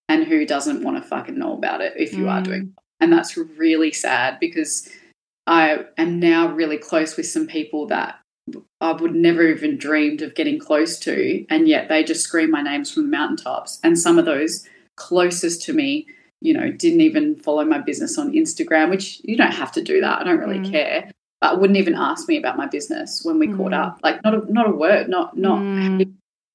[0.09, 2.30] and who doesn't want to fucking know about it if you mm.
[2.30, 4.88] are doing and that's really sad because
[5.49, 8.20] I am now really close with some people that
[8.82, 12.61] I would never even dreamed of getting close to, and yet they just scream my
[12.61, 13.80] names from the mountaintops.
[13.82, 16.07] And some of those closest to me,
[16.42, 20.03] you know, didn't even follow my business on Instagram, which you don't have to do
[20.03, 20.20] that.
[20.20, 20.70] I don't really mm.
[20.70, 21.11] care.
[21.40, 23.57] But wouldn't even ask me about my business when we mm.
[23.57, 24.01] caught up.
[24.03, 26.12] Like not a not a word, not not mm.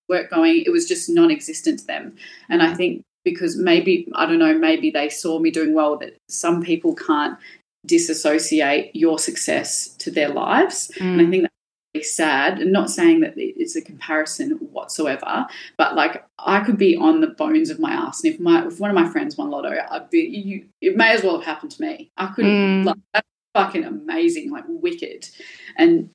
[0.07, 0.63] work going.
[0.65, 2.15] It was just non-existent to them.
[2.49, 6.15] And I think because maybe I don't know, maybe they saw me doing well that
[6.29, 7.39] some people can't
[7.85, 10.91] disassociate your success to their lives.
[10.97, 11.01] Mm.
[11.01, 11.29] And I mm.
[11.29, 11.55] think that's
[11.93, 12.59] really sad.
[12.59, 15.45] And not saying that it's a comparison whatsoever,
[15.77, 18.23] but like I could be on the bones of my ass.
[18.23, 21.11] And if my if one of my friends won lotto, I'd be you it may
[21.11, 22.11] as well have happened to me.
[22.17, 22.85] I couldn't mm.
[22.85, 25.29] like that's fucking amazing, like wicked.
[25.77, 26.09] And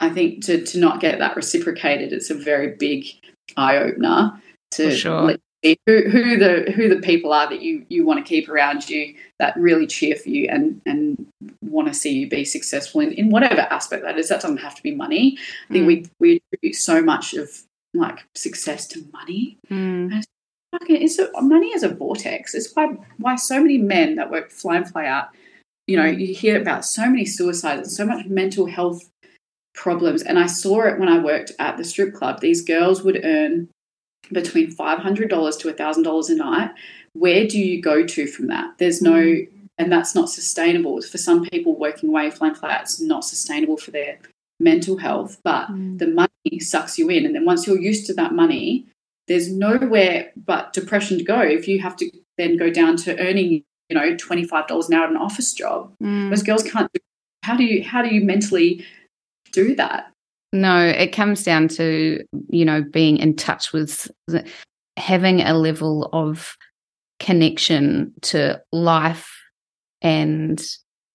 [0.00, 3.06] I think to to not get that reciprocated, it's a very big
[3.56, 4.40] eye opener
[4.72, 5.22] to sure.
[5.22, 8.88] let who, who the who the people are that you you want to keep around
[8.88, 11.26] you that really cheer for you and and
[11.62, 14.28] want to see you be successful in, in whatever aspect that is.
[14.28, 15.38] That doesn't have to be money.
[15.68, 15.86] I think mm.
[15.86, 17.48] we we attribute so much of
[17.94, 19.58] like success to money.
[19.70, 20.24] Mm.
[20.88, 22.54] It's a, money is a vortex.
[22.54, 25.28] It's why why so many men that work fly and fly out.
[25.86, 29.08] You know, you hear about so many suicides and so much mental health
[29.74, 30.22] problems.
[30.22, 32.40] And I saw it when I worked at the strip club.
[32.40, 33.68] These girls would earn
[34.32, 36.70] between $500 to $1,000 a night,
[37.14, 38.78] where do you go to from that?
[38.78, 39.36] There's no,
[39.78, 41.00] and that's not sustainable.
[41.02, 44.18] For some people working away flame flat, it's not sustainable for their
[44.60, 45.98] mental health, but mm.
[45.98, 47.26] the money sucks you in.
[47.26, 48.86] And then once you're used to that money,
[49.28, 53.64] there's nowhere but depression to go if you have to then go down to earning,
[53.88, 55.92] you know, $25 an hour at an office job.
[56.02, 56.30] Mm.
[56.30, 57.00] Those girls can't do,
[57.42, 58.84] how do you, how do you mentally
[59.52, 60.11] do that?
[60.52, 64.10] No, it comes down to, you know, being in touch with
[64.98, 66.56] having a level of
[67.18, 69.30] connection to life
[70.02, 70.62] and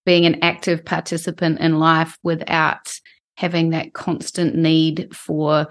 [0.05, 2.99] being an active participant in life without
[3.35, 5.67] having that constant need for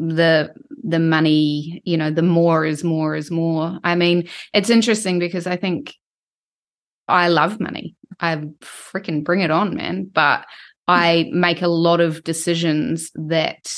[0.00, 3.78] the the money you know the more is more is more.
[3.84, 5.94] I mean it's interesting because i think
[7.06, 7.94] i love money.
[8.18, 10.10] I freaking bring it on man.
[10.12, 10.46] But
[10.86, 13.68] I make a lot of decisions that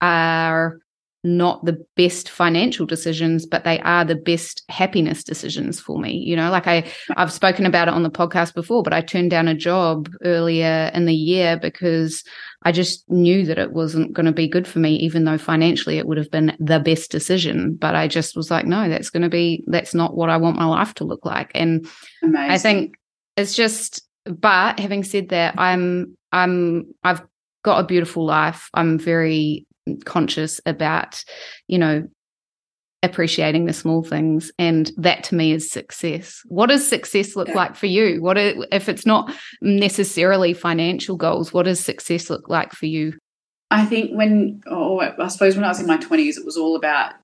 [0.00, 0.78] are
[1.26, 6.36] not the best financial decisions but they are the best happiness decisions for me you
[6.36, 6.50] know?
[6.50, 9.54] Like i i've spoken about it on the podcast before but i turned down a
[9.54, 12.22] job earlier in the year because
[12.62, 15.98] i just knew that it wasn't going to be good for me even though financially
[15.98, 17.74] it would have been the best decision.
[17.74, 20.58] But i just was like no that's going to be that's not what i want
[20.58, 21.50] my life to look like.
[21.54, 21.88] And
[22.22, 22.50] Amazing.
[22.50, 22.94] i think
[23.36, 27.22] it's just but having said that i'm i'm i've
[27.66, 28.70] got a beautiful life.
[28.72, 29.66] I'm very
[30.04, 31.22] conscious about
[31.66, 32.06] you know
[33.02, 34.50] appreciating the small things.
[34.58, 36.40] And that to me is success.
[36.46, 37.54] What does success look yeah.
[37.54, 38.22] like for you?
[38.22, 43.12] What if it's not necessarily financial goals what does success look like for you
[43.70, 46.76] I think when, oh, I suppose when I was in my 20s, it was all
[46.76, 47.14] about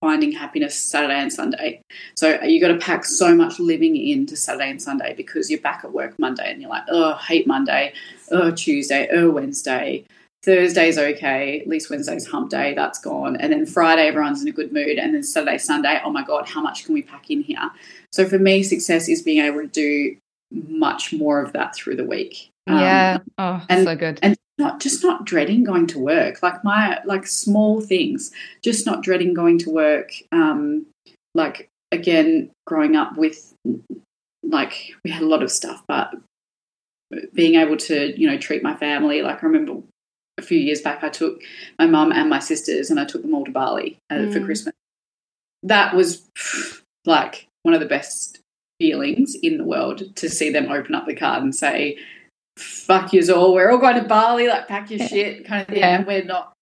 [0.00, 1.80] finding happiness Saturday and Sunday.
[2.16, 5.84] So you got to pack so much living into Saturday and Sunday because you're back
[5.84, 7.92] at work Monday and you're like, oh, hate Monday,
[8.30, 10.04] oh, Tuesday, oh, Wednesday.
[10.42, 13.36] Thursday's okay, at least Wednesday's hump day, that's gone.
[13.36, 14.98] And then Friday, everyone's in a good mood.
[14.98, 17.70] And then Saturday, Sunday, oh my God, how much can we pack in here?
[18.12, 20.16] So for me, success is being able to do
[20.50, 22.50] much more of that through the week.
[22.66, 23.18] Yeah.
[23.20, 24.18] Um, oh, and, so good.
[24.22, 28.30] And not just not dreading going to work like my like small things
[28.62, 30.86] just not dreading going to work um
[31.34, 33.54] like again growing up with
[34.42, 36.14] like we had a lot of stuff but
[37.32, 39.82] being able to you know treat my family like i remember
[40.38, 41.40] a few years back i took
[41.78, 44.32] my mum and my sisters and i took them all to bali uh, mm.
[44.32, 44.74] for christmas
[45.62, 46.22] that was
[47.04, 48.40] like one of the best
[48.78, 51.96] feelings in the world to see them open up the card and say
[52.56, 53.54] fuck yous all.
[53.54, 55.78] We're all going to Bali, like pack your shit kind of thing.
[55.78, 55.96] Yeah.
[55.96, 56.54] And we're not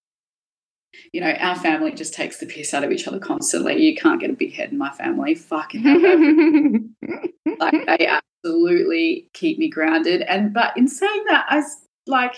[1.12, 3.82] you know, our family just takes the piss out of each other constantly.
[3.82, 5.34] You can't get a big head in my family.
[5.34, 7.54] Fucking hell.
[7.58, 10.22] like they absolutely keep me grounded.
[10.22, 11.62] And but in saying that, I
[12.06, 12.34] like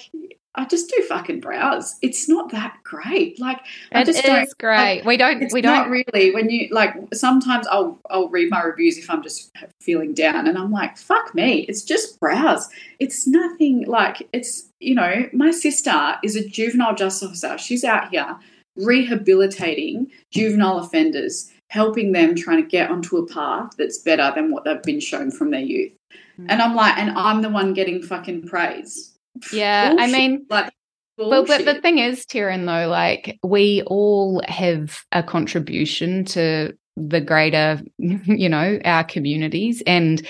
[0.56, 1.96] I just do fucking brows.
[2.00, 3.40] It's not that great.
[3.40, 3.58] Like
[3.90, 4.98] it I just is great.
[4.98, 5.52] Like, we don't.
[5.52, 6.94] We don't really when you like.
[7.12, 9.50] Sometimes I'll I'll read my reviews if I'm just
[9.80, 11.60] feeling down, and I'm like, fuck me.
[11.62, 12.68] It's just brows.
[13.00, 15.28] It's nothing like it's you know.
[15.32, 17.58] My sister is a juvenile justice officer.
[17.58, 18.36] She's out here
[18.76, 24.64] rehabilitating juvenile offenders, helping them trying to get onto a path that's better than what
[24.64, 25.92] they've been shown from their youth.
[26.38, 26.46] Mm.
[26.48, 29.13] And I'm like, and I'm the one getting fucking praise
[29.52, 30.08] yeah, bullshit.
[30.08, 30.72] I mean, like,
[31.16, 37.20] well, but the thing is, Terryn, though, like we all have a contribution to the
[37.20, 40.26] greater, you know, our communities, and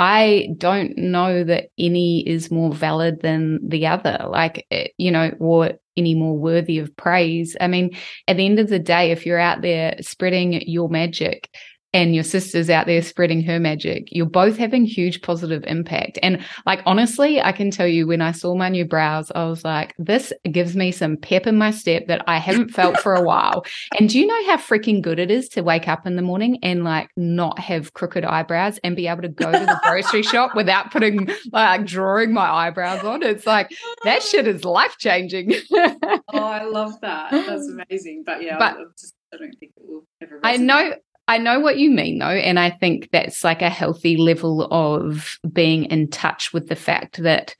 [0.00, 5.34] I don't know that any is more valid than the other, like, eh, you know,
[5.38, 7.54] or any more worthy of praise.
[7.60, 7.90] I mean,
[8.26, 11.50] at the end of the day, if you're out there spreading your magic,
[11.92, 14.08] and your sister's out there spreading her magic.
[14.10, 16.18] You're both having huge positive impact.
[16.22, 19.64] And like, honestly, I can tell you when I saw my new brows, I was
[19.64, 23.22] like, this gives me some pep in my step that I haven't felt for a
[23.22, 23.64] while.
[23.98, 26.58] And do you know how freaking good it is to wake up in the morning
[26.62, 30.54] and like not have crooked eyebrows and be able to go to the grocery shop
[30.54, 33.22] without putting like drawing my eyebrows on?
[33.22, 33.72] It's like,
[34.04, 35.54] that shit is life changing.
[35.72, 37.32] oh, I love that.
[37.32, 38.22] That's amazing.
[38.24, 40.38] But yeah, but, I, just, I don't think it will ever.
[40.38, 40.40] Resonate.
[40.44, 40.94] I know
[41.30, 42.26] I know what you mean though.
[42.26, 47.22] And I think that's like a healthy level of being in touch with the fact
[47.22, 47.54] that,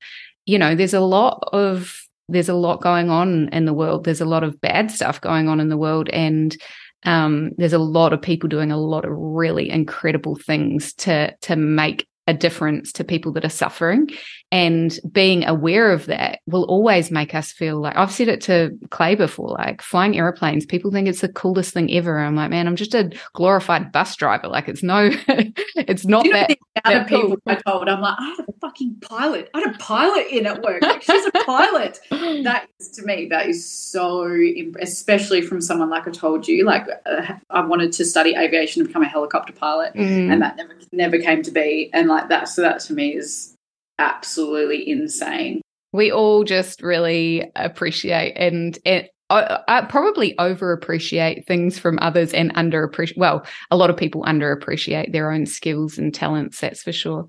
[0.44, 1.96] you know, there's a lot of,
[2.28, 4.02] there's a lot going on in the world.
[4.02, 6.08] There's a lot of bad stuff going on in the world.
[6.08, 6.56] And
[7.04, 11.54] um, there's a lot of people doing a lot of really incredible things to to
[11.54, 14.08] make a difference to people that are suffering.
[14.52, 18.76] And being aware of that will always make us feel like I've said it to
[18.90, 22.18] Clay before, like flying airplanes, people think it's the coolest thing ever.
[22.18, 24.48] I'm like, man, I'm just a glorified bus driver.
[24.48, 25.08] Like it's no,
[25.76, 26.48] it's not you that.
[26.48, 29.50] The other people I told, I'm like, I had a fucking pilot.
[29.54, 30.82] I had a pilot in at work.
[30.82, 32.00] Like, she's a pilot.
[32.10, 34.36] that is to me, that is so,
[34.80, 38.88] especially from someone like I told you, like uh, I wanted to study aviation and
[38.88, 40.32] become a helicopter pilot, mm.
[40.32, 41.90] and that never never came to be.
[41.92, 43.56] And like that, so that to me is
[44.00, 45.60] absolutely insane.
[45.92, 52.50] We all just really appreciate and, and I probably over appreciate things from others and
[52.56, 53.16] under appreciate.
[53.16, 56.60] Well, a lot of people under appreciate their own skills and talents.
[56.60, 57.28] That's for sure.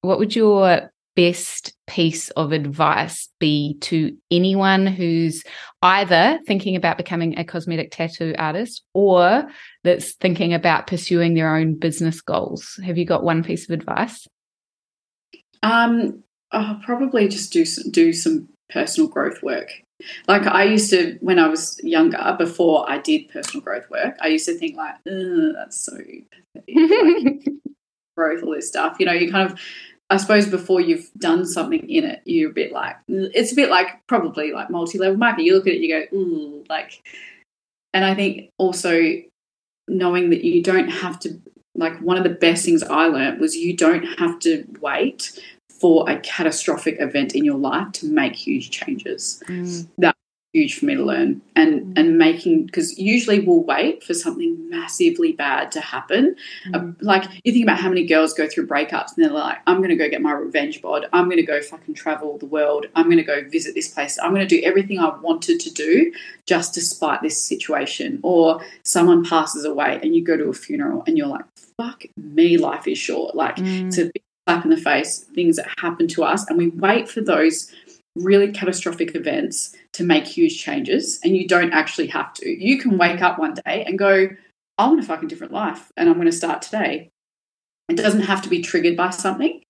[0.00, 5.42] What would your best piece of advice be to anyone who's
[5.82, 9.46] either thinking about becoming a cosmetic tattoo artist or
[9.82, 12.80] that's thinking about pursuing their own business goals?
[12.84, 14.26] Have you got one piece of advice?
[15.62, 19.70] Um, I'll probably just do do some personal growth work.
[20.28, 24.28] Like I used to when I was younger, before I did personal growth work, I
[24.28, 25.96] used to think like, that's so.
[26.54, 27.44] Like,
[28.16, 28.96] growth, all this stuff.
[28.98, 29.60] You know, you kind of
[30.08, 33.70] I suppose before you've done something in it, you're a bit like it's a bit
[33.70, 35.46] like probably like multi-level marketing.
[35.46, 37.02] You look at it, you go, ooh, like
[37.92, 39.00] and I think also
[39.88, 41.40] knowing that you don't have to
[41.76, 46.08] like one of the best things I learned was you don't have to wait for
[46.08, 49.42] a catastrophic event in your life to make huge changes.
[49.46, 49.88] Mm.
[49.98, 50.15] That
[50.52, 51.42] huge for me to learn.
[51.54, 51.98] And mm.
[51.98, 56.36] and making because usually we'll wait for something massively bad to happen.
[56.68, 56.74] Mm.
[56.74, 59.78] uh, like you think about how many girls go through breakups and they're like i'm
[59.78, 61.06] going to go get my revenge bod.
[61.12, 62.86] I'm going to go fucking travel the world.
[62.94, 64.18] I'm going to go visit this place.
[64.18, 66.12] I'm going to do everything i wanted to do
[66.46, 68.20] just despite this situation.
[68.22, 71.44] Or someone passes away and you go to a funeral and you're like
[71.76, 73.34] fuck me life is short.
[73.34, 73.94] Like mm.
[73.94, 74.10] to
[74.46, 77.72] slap in the face things that happen to us and we wait for those
[78.16, 82.48] really catastrophic events to make huge changes and you don't actually have to.
[82.48, 84.28] You can wake up one day and go
[84.78, 87.10] i want a fucking different life and i'm going to start today.
[87.88, 89.62] It doesn't have to be triggered by something.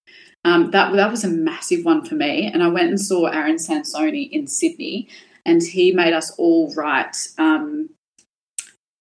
[0.44, 3.56] Um, that, that was a massive one for me and i went and saw aaron
[3.56, 5.08] sansoni in sydney
[5.44, 7.88] and he made us all write um,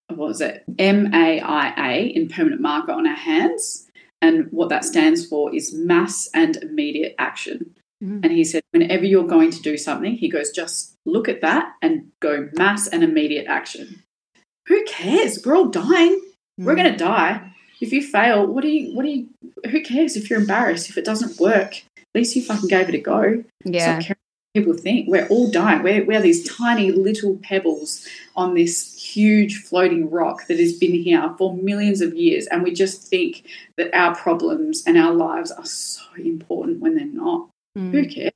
[0.08, 0.64] what was it?
[0.80, 3.88] Maia in permanent marker on our hands
[4.22, 7.75] and what that stands for is mass and immediate action.
[8.04, 8.22] Mm.
[8.24, 11.74] And he said, whenever you're going to do something, he goes, just look at that
[11.82, 14.04] and go mass and immediate action.
[14.68, 15.44] Who cares?
[15.46, 16.22] We're all dying.
[16.60, 16.66] Mm.
[16.66, 17.52] We're going to die.
[17.82, 19.28] If you fail, what do you, what do you,
[19.70, 20.90] who cares if you're embarrassed?
[20.90, 23.44] If it doesn't work, at least you fucking gave it a go.
[23.64, 24.02] Yeah
[24.56, 25.08] people think.
[25.08, 25.84] We're all dying.
[25.84, 31.36] We're, we're these tiny little pebbles on this huge floating rock that has been here
[31.38, 32.48] for millions of years.
[32.48, 33.46] And we just think
[33.78, 37.50] that our problems and our lives are so important when they're not.
[37.78, 37.92] Mm.
[37.92, 38.32] Who cares?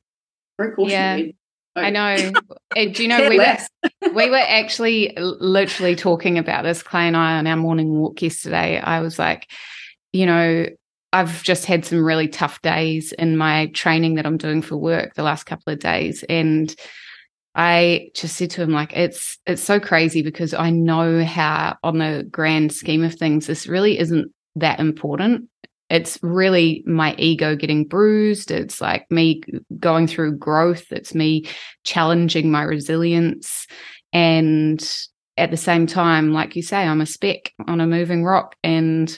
[0.57, 1.25] Very cautionary.
[1.25, 1.31] Yeah.
[1.75, 2.31] I know.
[2.91, 3.57] Do you know we were,
[4.13, 8.79] we were actually literally talking about this, Clay and I, on our morning walk yesterday.
[8.79, 9.49] I was like,
[10.11, 10.65] you know,
[11.13, 15.15] I've just had some really tough days in my training that I'm doing for work
[15.15, 16.23] the last couple of days.
[16.29, 16.73] And
[17.55, 21.97] I just said to him, like, it's it's so crazy because I know how on
[21.97, 25.49] the grand scheme of things, this really isn't that important.
[25.89, 28.51] It's really my ego getting bruised.
[28.51, 29.41] It's like me
[29.79, 30.91] going through growth.
[30.91, 31.45] It's me
[31.83, 33.67] challenging my resilience.
[34.13, 34.81] And
[35.37, 38.55] at the same time, like you say, I'm a speck on a moving rock.
[38.63, 39.17] And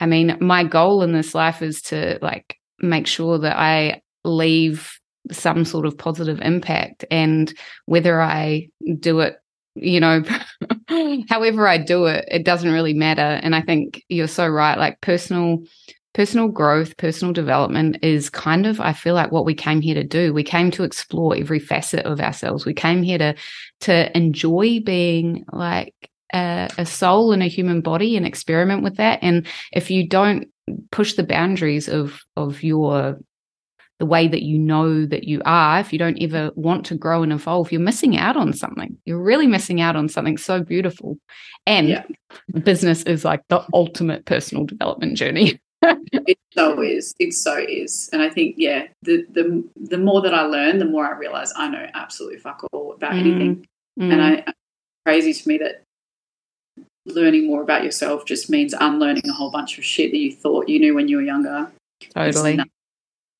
[0.00, 4.98] I mean, my goal in this life is to like make sure that I leave
[5.30, 7.04] some sort of positive impact.
[7.10, 7.52] And
[7.86, 9.36] whether I do it,
[9.74, 10.22] you know,
[11.28, 13.22] however I do it, it doesn't really matter.
[13.22, 14.76] And I think you're so right.
[14.76, 15.58] Like personal
[16.14, 20.04] personal growth, personal development is kind of, I feel like what we came here to
[20.04, 20.32] do.
[20.32, 22.66] We came to explore every facet of ourselves.
[22.66, 23.34] We came here to
[23.80, 25.94] to enjoy being like
[26.34, 29.20] a, a soul in a human body and experiment with that.
[29.22, 30.48] And if you don't
[30.90, 33.18] push the boundaries of of your
[33.98, 37.22] the way that you know that you are, if you don't ever want to grow
[37.22, 38.98] and evolve, you're missing out on something.
[39.04, 41.18] You're really missing out on something so beautiful.
[41.66, 42.02] And yeah.
[42.64, 45.60] business is like the ultimate personal development journey.
[45.82, 47.14] it so is.
[47.18, 48.08] It so is.
[48.12, 51.52] And I think, yeah, the the the more that I learn, the more I realize
[51.56, 53.20] I know absolutely fuck all about mm.
[53.20, 53.66] anything.
[54.00, 54.12] Mm.
[54.12, 54.44] And I
[55.04, 55.82] crazy to me that
[57.06, 60.68] learning more about yourself just means unlearning a whole bunch of shit that you thought
[60.68, 61.70] you knew when you were younger.
[62.14, 62.60] Totally.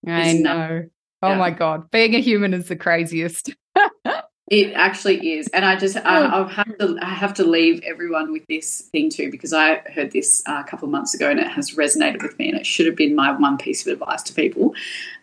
[0.07, 0.89] I know.
[1.23, 1.37] Oh yeah.
[1.37, 3.55] my god, being a human is the craziest.
[4.53, 8.33] it actually is, and I just I, I, have to I have to leave everyone
[8.33, 11.41] with this thing too because I heard this uh, a couple of months ago and
[11.41, 14.23] it has resonated with me, and it should have been my one piece of advice
[14.25, 14.75] to people.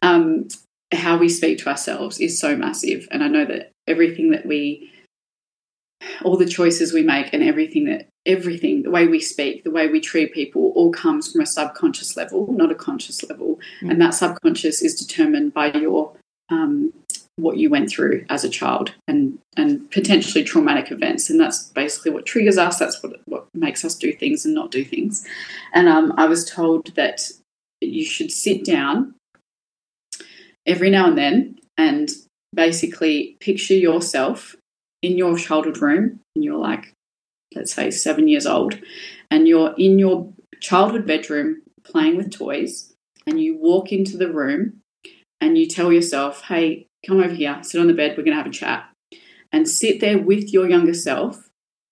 [0.01, 0.47] Um,
[0.91, 4.91] how we speak to ourselves is so massive, and I know that everything that we
[6.23, 9.87] all the choices we make and everything that everything the way we speak the way
[9.87, 13.91] we treat people all comes from a subconscious level not a conscious level mm.
[13.91, 16.13] and that subconscious is determined by your
[16.49, 16.93] um,
[17.41, 21.29] what you went through as a child and and potentially traumatic events.
[21.29, 22.79] And that's basically what triggers us.
[22.79, 25.25] That's what what makes us do things and not do things.
[25.73, 27.29] And um, i was told that
[27.81, 29.15] you should sit down
[30.65, 32.09] every now and then and
[32.53, 34.55] basically picture yourself
[35.01, 36.93] in your childhood room and you're like,
[37.55, 38.79] let's say seven years old,
[39.31, 42.93] and you're in your childhood bedroom playing with toys,
[43.25, 44.81] and you walk into the room
[45.41, 48.41] and you tell yourself, hey, come over here, sit on the bed, we're going to
[48.41, 48.89] have a chat.
[49.51, 51.49] And sit there with your younger self.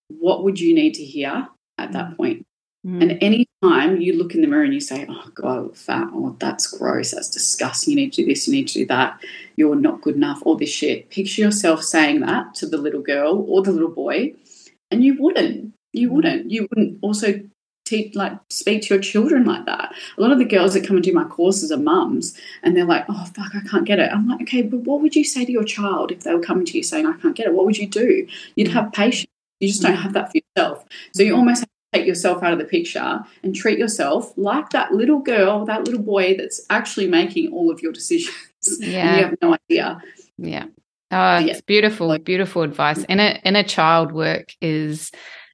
[0.08, 2.46] What would you need to hear at that point?
[2.86, 3.02] Mm.
[3.02, 5.76] And any time you look in the mirror and you say, Oh God, I look
[5.76, 8.86] fat, oh that's gross, that's disgusting, you need to do this, you need to do
[8.86, 9.20] that,
[9.56, 11.10] you're not good enough, all this shit.
[11.10, 14.32] Picture yourself saying that to the little girl or the little boy,
[14.90, 15.74] and you wouldn't.
[15.92, 16.12] You mm.
[16.12, 16.50] wouldn't.
[16.50, 17.40] You wouldn't also
[17.88, 19.92] teach like speak to your children like that.
[20.16, 22.84] A lot of the girls that come and do my courses are mums and they're
[22.84, 24.10] like, Oh fuck, I can't get it.
[24.12, 26.64] I'm like, okay, but what would you say to your child if they were coming
[26.66, 27.54] to you saying, I can't get it?
[27.54, 28.26] What would you do?
[28.54, 29.32] You'd have patience.
[29.60, 30.84] You just don't have that for yourself.
[31.14, 34.70] So you almost have to take yourself out of the picture and treat yourself like
[34.70, 38.34] that little girl, that little boy that's actually making all of your decisions.
[38.80, 39.16] Yeah.
[39.16, 40.02] you have no idea.
[40.36, 40.66] Yeah.
[41.10, 41.58] Oh, yeah.
[41.64, 43.04] beautiful, beautiful advice.
[43.08, 45.10] Inner inner child work is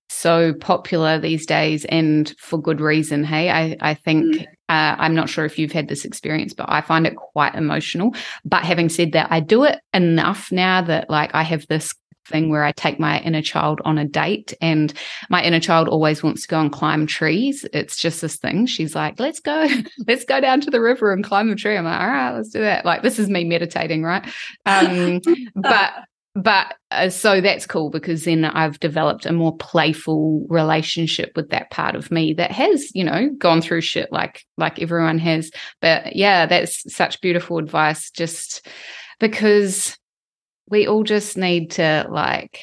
[0.08, 3.24] so popular these days and for good reason.
[3.24, 4.46] Hey, I, I think mm.
[4.68, 8.14] uh, I'm not sure if you've had this experience, but I find it quite emotional.
[8.44, 11.94] But having said that, I do it enough now that like I have this
[12.26, 14.92] thing where I take my inner child on a date and
[15.28, 17.66] my inner child always wants to go and climb trees.
[17.72, 18.66] It's just this thing.
[18.66, 19.68] She's like, let's go,
[20.06, 21.76] let's go down to the river and climb a tree.
[21.76, 22.84] I'm like, all right, let's do that.
[22.84, 24.26] Like, this is me meditating, right?
[24.66, 25.20] Um,
[25.54, 25.92] but,
[26.34, 31.70] but uh, so that's cool because then I've developed a more playful relationship with that
[31.70, 35.52] part of me that has, you know, gone through shit like, like everyone has.
[35.80, 38.66] But yeah, that's such beautiful advice just
[39.20, 39.96] because
[40.68, 42.60] we all just need to like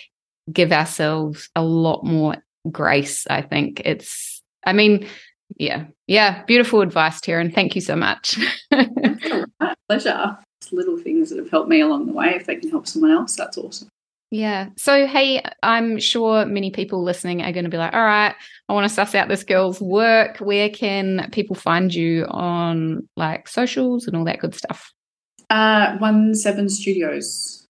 [0.51, 2.35] give ourselves a lot more
[2.69, 3.25] grace.
[3.29, 5.07] I think it's, I mean,
[5.55, 7.53] yeah, yeah, beautiful advice, Terryn.
[7.53, 8.37] Thank you so much.
[9.87, 10.37] Pleasure.
[10.71, 12.33] It's little things that have helped me along the way.
[12.35, 13.89] If they can help someone else, that's awesome.
[14.29, 14.69] Yeah.
[14.77, 18.33] So, hey, I'm sure many people listening are going to be like, all right,
[18.69, 20.37] I want to suss out this girl's work.
[20.37, 24.93] Where can people find you on like socials and all that good stuff?
[25.49, 27.67] Uh, One Seven Studios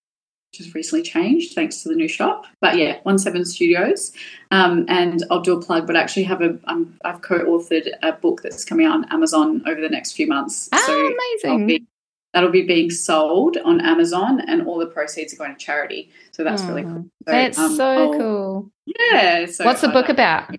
[0.53, 2.45] just recently changed thanks to the new shop.
[2.59, 4.11] But yeah, One Seven Studios,
[4.51, 5.87] um, and I'll do a plug.
[5.87, 9.63] But I actually have a um, I've co-authored a book that's coming out on Amazon
[9.65, 10.69] over the next few months.
[10.71, 11.61] Oh, so amazing!
[11.61, 11.87] I'll be
[12.33, 16.11] that'll be being sold on Amazon, and all the proceeds are going to charity.
[16.31, 17.05] So that's really cool.
[17.27, 18.71] So, that's um, so I'll, cool.
[18.85, 19.45] Yeah.
[19.45, 20.55] So What's the book about?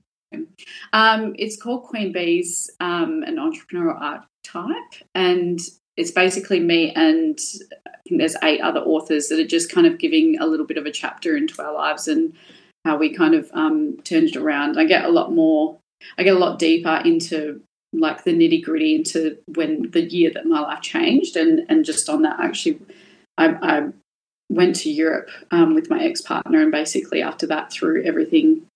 [0.93, 5.61] Um, it's called Queen Bees, um, an entrepreneurial archetype, and
[5.97, 7.39] it's basically me and
[7.87, 10.79] I think there's eight other authors that are just kind of giving a little bit
[10.79, 12.33] of a chapter into our lives and
[12.85, 14.79] how we kind of um, turned it around.
[14.79, 15.79] I get a lot more,
[16.19, 17.63] I get a lot deeper into
[17.93, 22.09] like the nitty gritty into when the year that my life changed, and and just
[22.09, 22.81] on that, actually,
[23.39, 23.89] I, I
[24.49, 28.67] went to Europe um, with my ex partner, and basically after that, threw everything,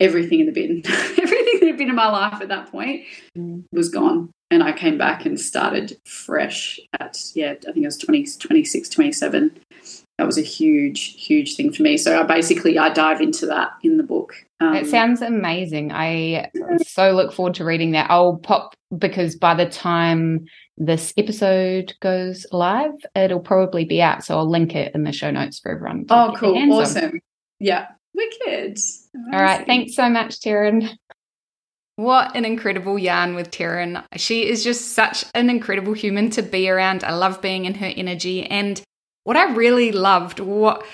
[0.00, 3.04] everything in the bin, everything that had been in my life at that point
[3.36, 3.64] mm.
[3.72, 7.98] was gone and I came back and started fresh at, yeah, I think it was
[7.98, 9.60] 20, 26, 27.
[10.18, 11.96] That was a huge, huge thing for me.
[11.96, 14.34] So I basically, I dive into that in the book.
[14.60, 15.92] Um, it sounds amazing.
[15.92, 16.50] I
[16.84, 18.10] so look forward to reading that.
[18.10, 20.46] I'll pop because by the time
[20.76, 24.24] this episode goes live, it'll probably be out.
[24.24, 26.06] So I'll link it in the show notes for everyone.
[26.10, 26.56] Oh, cool.
[26.72, 27.04] Awesome.
[27.04, 27.20] On.
[27.60, 27.86] Yeah.
[28.12, 28.76] Wicked.
[28.76, 29.34] Amazing.
[29.34, 29.64] All right.
[29.64, 30.90] Thanks so much, Terryn.
[31.94, 34.04] What an incredible yarn with Terryn.
[34.16, 37.04] She is just such an incredible human to be around.
[37.04, 38.44] I love being in her energy.
[38.44, 38.82] And
[39.28, 40.86] what I really loved, what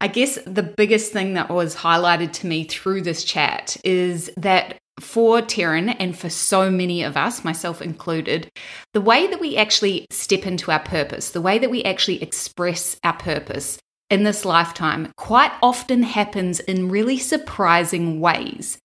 [0.00, 4.78] I guess the biggest thing that was highlighted to me through this chat is that
[4.98, 8.48] for Terryn and for so many of us, myself included,
[8.94, 12.98] the way that we actually step into our purpose, the way that we actually express
[13.04, 13.78] our purpose
[14.08, 18.78] in this lifetime quite often happens in really surprising ways.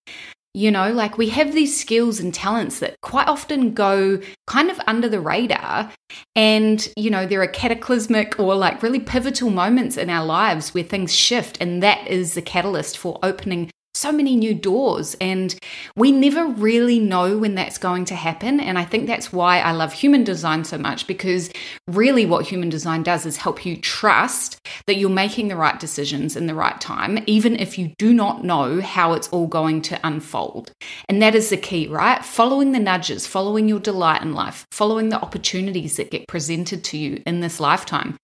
[0.57, 4.81] You know, like we have these skills and talents that quite often go kind of
[4.87, 5.91] under the radar.
[6.35, 10.83] And, you know, there are cataclysmic or like really pivotal moments in our lives where
[10.83, 11.59] things shift.
[11.61, 15.55] And that is the catalyst for opening so many new doors and
[15.95, 19.71] we never really know when that's going to happen and i think that's why i
[19.71, 21.49] love human design so much because
[21.87, 26.35] really what human design does is help you trust that you're making the right decisions
[26.35, 29.99] in the right time even if you do not know how it's all going to
[30.03, 30.71] unfold.
[31.09, 32.23] And that is the key right?
[32.23, 36.97] Following the nudges following your delight in life following the opportunities that get presented to
[36.97, 38.17] you in this lifetime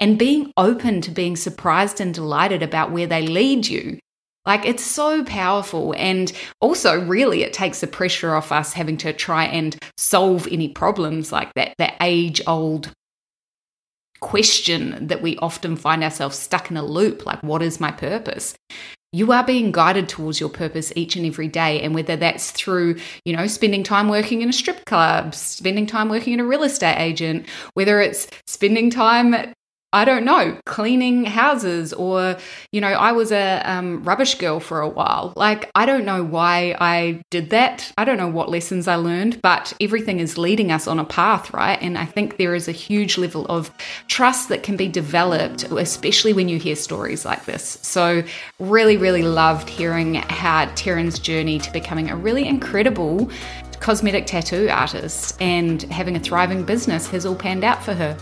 [0.00, 3.98] and being open to being surprised and delighted about where they lead you
[4.48, 5.94] like it's so powerful.
[5.96, 10.68] And also, really, it takes the pressure off us having to try and solve any
[10.70, 12.90] problems like that, that age old
[14.20, 18.56] question that we often find ourselves stuck in a loop like, what is my purpose?
[19.12, 22.94] you are being guided towards your purpose each and every day and whether that's through
[23.24, 26.62] you know spending time working in a strip club spending time working in a real
[26.62, 29.34] estate agent whether it's spending time
[29.90, 32.36] I don't know, cleaning houses, or,
[32.72, 35.32] you know, I was a um, rubbish girl for a while.
[35.34, 37.90] Like, I don't know why I did that.
[37.96, 41.54] I don't know what lessons I learned, but everything is leading us on a path,
[41.54, 41.80] right?
[41.80, 43.70] And I think there is a huge level of
[44.08, 47.78] trust that can be developed, especially when you hear stories like this.
[47.80, 48.22] So,
[48.58, 53.30] really, really loved hearing how Terryn's journey to becoming a really incredible
[53.80, 58.18] cosmetic tattoo artist and having a thriving business has all panned out for her.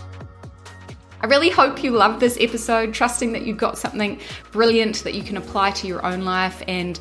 [1.21, 4.19] I really hope you loved this episode, trusting that you got something
[4.51, 6.61] brilliant that you can apply to your own life.
[6.67, 6.99] And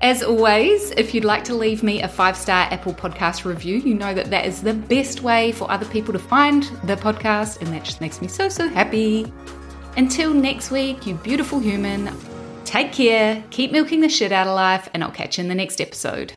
[0.00, 3.94] as always, if you'd like to leave me a five star Apple podcast review, you
[3.94, 7.72] know that that is the best way for other people to find the podcast, and
[7.72, 9.32] that just makes me so, so happy.
[9.96, 12.12] Until next week, you beautiful human,
[12.64, 15.54] take care, keep milking the shit out of life, and I'll catch you in the
[15.54, 16.32] next episode.